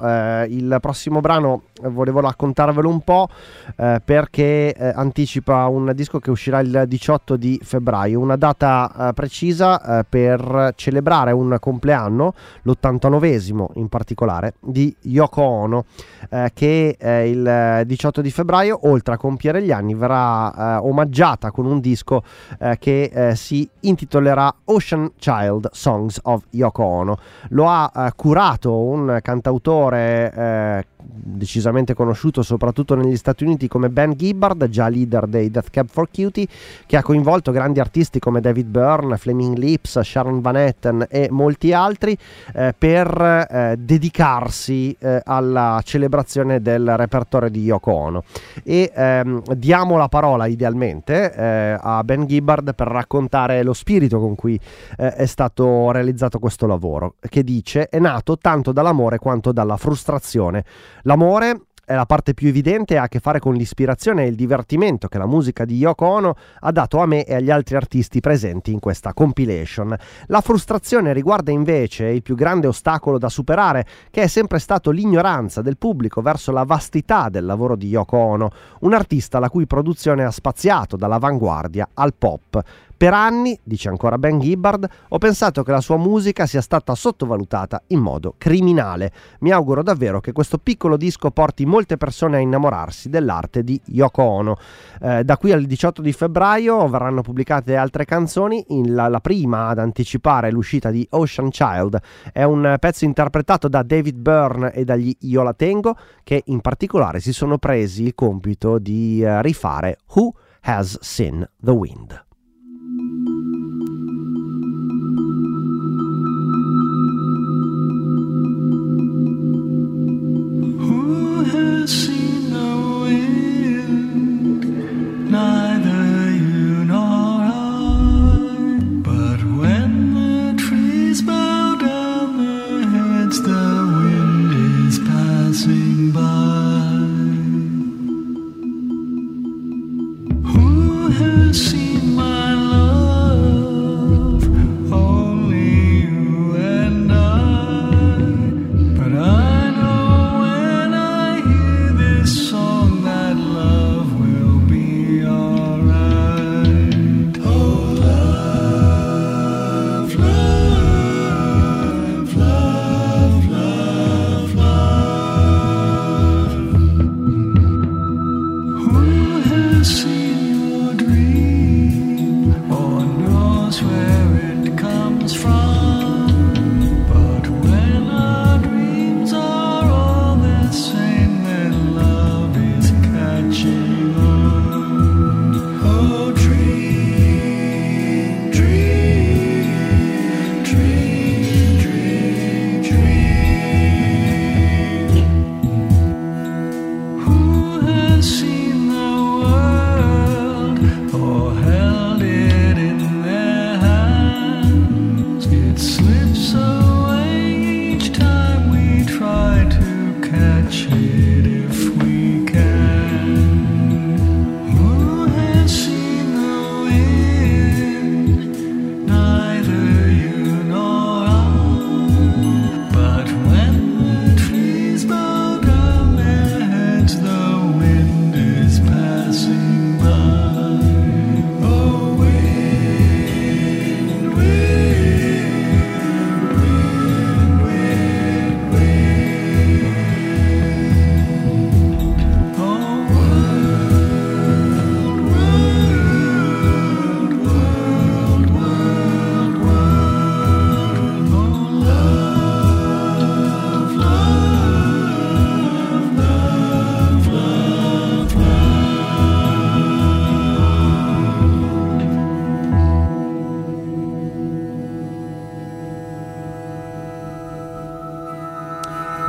Il 0.47 0.77
prossimo 0.79 1.19
brano 1.19 1.63
volevo 1.84 2.19
raccontarvelo 2.21 2.88
un 2.88 3.01
po' 3.01 3.27
perché 3.75 4.75
anticipa 4.95 5.67
un 5.67 5.91
disco 5.93 6.19
che 6.19 6.29
uscirà 6.29 6.59
il 6.59 6.84
18 6.88 7.36
di 7.36 7.59
febbraio 7.61 7.72
febbraio, 7.74 8.19
una 8.19 8.36
data 8.36 9.09
eh, 9.09 9.13
precisa 9.13 9.99
eh, 9.99 10.05
per 10.07 10.74
celebrare 10.76 11.32
un 11.32 11.57
compleanno, 11.59 12.34
l'89esimo 12.61 13.67
in 13.76 13.89
particolare, 13.89 14.53
di 14.59 14.95
Yoko 15.01 15.41
Ono, 15.41 15.86
eh, 16.30 16.51
che 16.53 16.97
il 17.26 17.84
18 17.86 18.21
di 18.21 18.30
febbraio, 18.30 18.80
oltre 18.84 19.15
a 19.15 19.17
compiere 19.17 19.63
gli 19.63 19.71
anni, 19.71 19.95
verrà 19.95 20.78
eh, 20.78 20.80
omaggiata 20.84 21.49
con 21.49 21.65
un 21.65 21.80
disco 21.80 22.24
eh, 22.59 22.78
che 22.80 23.09
eh, 23.11 23.36
si 23.36 23.67
intitolerà 23.82 24.53
Ocean 24.65 25.13
Child 25.17 25.69
Songs 25.71 26.19
of 26.24 26.43
Yoko 26.51 26.84
Ono. 26.84 27.17
Lo 27.49 27.67
ha 27.67 28.13
curato 28.15 28.78
un 28.78 29.19
cantautore 29.21 30.86
decisamente 31.05 31.93
conosciuto 31.93 32.41
soprattutto 32.41 32.95
negli 32.95 33.15
Stati 33.15 33.43
Uniti 33.43 33.67
come 33.67 33.89
Ben 33.89 34.13
Gibbard, 34.15 34.67
già 34.69 34.87
leader 34.87 35.27
dei 35.27 35.49
Death 35.49 35.69
Cab 35.69 35.87
for 35.87 36.09
Cutie, 36.11 36.47
che 36.85 36.97
ha 36.97 37.01
coinvolto 37.01 37.51
grandi 37.51 37.79
artisti 37.79 38.19
come 38.19 38.41
David 38.41 38.67
Byrne, 38.67 39.17
Flaming 39.17 39.57
Lips, 39.57 39.99
Sharon 39.99 40.41
Van 40.41 40.55
Etten 40.55 41.05
e 41.09 41.27
molti 41.31 41.73
altri 41.73 42.17
eh, 42.53 42.73
per 42.77 43.47
eh, 43.49 43.75
dedicarsi 43.77 44.95
eh, 44.99 45.21
alla 45.23 45.81
celebrazione 45.83 46.61
del 46.61 46.95
repertorio 46.97 47.49
di 47.49 47.63
Yoko 47.63 47.91
Ono. 47.91 48.23
E 48.63 48.91
ehm, 48.93 49.43
diamo 49.55 49.97
la 49.97 50.07
parola 50.07 50.45
idealmente 50.45 51.33
eh, 51.33 51.77
a 51.79 52.03
Ben 52.03 52.25
Gibbard 52.25 52.75
per 52.75 52.87
raccontare 52.87 53.63
lo 53.63 53.73
spirito 53.73 54.19
con 54.19 54.35
cui 54.35 54.59
eh, 54.97 55.13
è 55.13 55.25
stato 55.25 55.91
realizzato 55.91 56.39
questo 56.39 56.67
lavoro, 56.67 57.15
che 57.19 57.43
dice 57.43 57.87
è 57.89 57.99
nato 57.99 58.37
tanto 58.37 58.71
dall'amore 58.71 59.17
quanto 59.17 59.51
dalla 59.51 59.77
frustrazione 59.77 60.63
L'amore 61.01 61.63
è 61.85 61.95
la 61.95 62.05
parte 62.05 62.33
più 62.33 62.47
evidente 62.47 62.93
e 62.93 62.97
ha 62.97 63.03
a 63.03 63.07
che 63.09 63.19
fare 63.19 63.39
con 63.39 63.55
l'ispirazione 63.55 64.23
e 64.23 64.27
il 64.27 64.35
divertimento 64.35 65.09
che 65.09 65.17
la 65.17 65.25
musica 65.25 65.65
di 65.65 65.75
Yoko 65.75 66.05
Ono 66.05 66.35
ha 66.61 66.71
dato 66.71 66.99
a 66.99 67.05
me 67.05 67.25
e 67.25 67.35
agli 67.35 67.49
altri 67.49 67.75
artisti 67.75 68.21
presenti 68.21 68.71
in 68.71 68.79
questa 68.79 69.13
compilation. 69.13 69.93
La 70.27 70.39
frustrazione 70.39 71.11
riguarda 71.11 71.51
invece 71.51 72.05
il 72.05 72.21
più 72.21 72.35
grande 72.35 72.67
ostacolo 72.67 73.17
da 73.17 73.27
superare, 73.27 73.85
che 74.09 74.21
è 74.21 74.27
sempre 74.27 74.59
stato 74.59 74.91
l'ignoranza 74.91 75.61
del 75.61 75.77
pubblico 75.77 76.21
verso 76.21 76.53
la 76.53 76.63
vastità 76.63 77.27
del 77.27 77.43
lavoro 77.43 77.75
di 77.75 77.89
Yoko 77.89 78.17
Ono, 78.17 78.51
un 78.79 78.93
artista 78.93 79.39
la 79.39 79.49
cui 79.49 79.67
produzione 79.67 80.23
ha 80.23 80.31
spaziato 80.31 80.95
dall'avanguardia 80.95 81.89
al 81.95 82.13
pop. 82.17 82.63
Per 83.03 83.13
anni, 83.13 83.59
dice 83.61 83.89
ancora 83.89 84.17
Ben 84.17 84.39
Gibbard, 84.39 84.87
ho 85.09 85.17
pensato 85.17 85.61
che 85.61 85.71
la 85.71 85.81
sua 85.81 85.97
musica 85.97 86.45
sia 86.45 86.61
stata 86.61 86.95
sottovalutata 86.95 87.83
in 87.87 87.99
modo 87.99 88.35
criminale. 88.37 89.11
Mi 89.39 89.51
auguro 89.51 89.83
davvero 89.83 90.21
che 90.21 90.31
questo 90.31 90.57
piccolo 90.57 90.95
disco 90.95 91.29
porti 91.29 91.65
molte 91.65 91.97
persone 91.97 92.37
a 92.37 92.39
innamorarsi 92.39 93.09
dell'arte 93.09 93.61
di 93.61 93.77
Yoko 93.87 94.23
Ono. 94.23 94.57
Eh, 95.01 95.25
da 95.25 95.35
qui 95.35 95.51
al 95.51 95.65
18 95.65 96.01
di 96.01 96.13
febbraio 96.13 96.87
verranno 96.87 97.21
pubblicate 97.21 97.75
altre 97.75 98.05
canzoni, 98.05 98.63
la, 98.85 99.09
la 99.09 99.19
prima 99.19 99.67
ad 99.67 99.79
anticipare 99.79 100.49
l'uscita 100.49 100.89
di 100.89 101.05
Ocean 101.09 101.49
Child 101.49 101.99
è 102.31 102.43
un 102.43 102.77
pezzo 102.79 103.03
interpretato 103.03 103.67
da 103.67 103.83
David 103.83 104.15
Byrne 104.15 104.71
e 104.71 104.85
dagli 104.85 105.13
Io 105.23 105.43
La 105.43 105.53
Tengo 105.53 105.97
che 106.23 106.43
in 106.45 106.61
particolare 106.61 107.19
si 107.19 107.33
sono 107.33 107.57
presi 107.57 108.03
il 108.03 108.15
compito 108.15 108.79
di 108.79 109.21
uh, 109.21 109.41
rifare 109.41 109.97
Who 110.13 110.33
Has 110.61 110.97
Seen 111.01 111.45
the 111.59 111.71
Wind. 111.71 112.31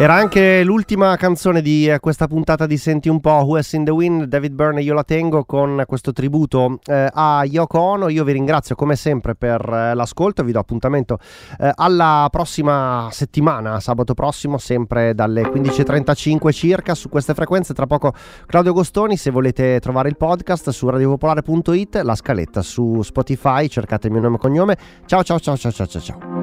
Era 0.04 0.16
anche 0.16 0.62
l'ultima 0.64 1.16
canzone 1.16 1.62
di 1.62 1.88
eh, 1.88 1.98
questa 1.98 2.26
puntata 2.26 2.66
di 2.66 2.76
Senti 2.76 3.08
un 3.08 3.20
po', 3.20 3.42
Who 3.42 3.56
Has 3.56 3.72
in 3.72 3.84
the 3.84 3.90
Wind, 3.90 4.24
David 4.24 4.52
Byrne 4.52 4.82
io 4.82 4.92
la 4.92 5.02
tengo 5.02 5.46
con 5.46 5.82
questo 5.86 6.12
tributo 6.12 6.78
eh, 6.84 7.08
a 7.10 7.42
Yoko 7.46 7.80
Ono. 7.80 8.10
Io 8.10 8.22
vi 8.22 8.32
ringrazio 8.32 8.74
come 8.74 8.96
sempre 8.96 9.34
per 9.34 9.66
eh, 9.66 9.94
l'ascolto 9.94 10.44
vi 10.44 10.52
do 10.52 10.58
appuntamento 10.58 11.18
eh, 11.58 11.72
alla 11.74 12.28
prossima 12.30 13.08
settimana, 13.12 13.80
sabato 13.80 14.12
prossimo, 14.12 14.58
sempre 14.58 15.14
dalle 15.14 15.40
15.35 15.40 16.52
circa 16.52 16.94
su 16.94 17.08
queste 17.08 17.32
frequenze. 17.32 17.72
Tra 17.72 17.86
poco 17.86 18.12
Claudio 18.44 18.74
Gostoni, 18.74 19.16
se 19.16 19.30
volete 19.30 19.80
trovare 19.80 20.10
il 20.10 20.18
podcast 20.18 20.68
su 20.68 20.86
radiopopolare.it, 20.86 22.02
la 22.02 22.14
scaletta 22.14 22.60
su 22.60 23.00
Spotify, 23.00 23.68
cercate 23.68 24.08
il 24.08 24.12
mio 24.12 24.20
nome 24.20 24.36
e 24.36 24.38
cognome. 24.38 24.76
Ciao 25.06 25.22
ciao 25.22 25.40
ciao 25.40 25.56
ciao 25.56 25.72
ciao 25.72 25.86
ciao. 25.86 26.02
ciao. 26.02 26.33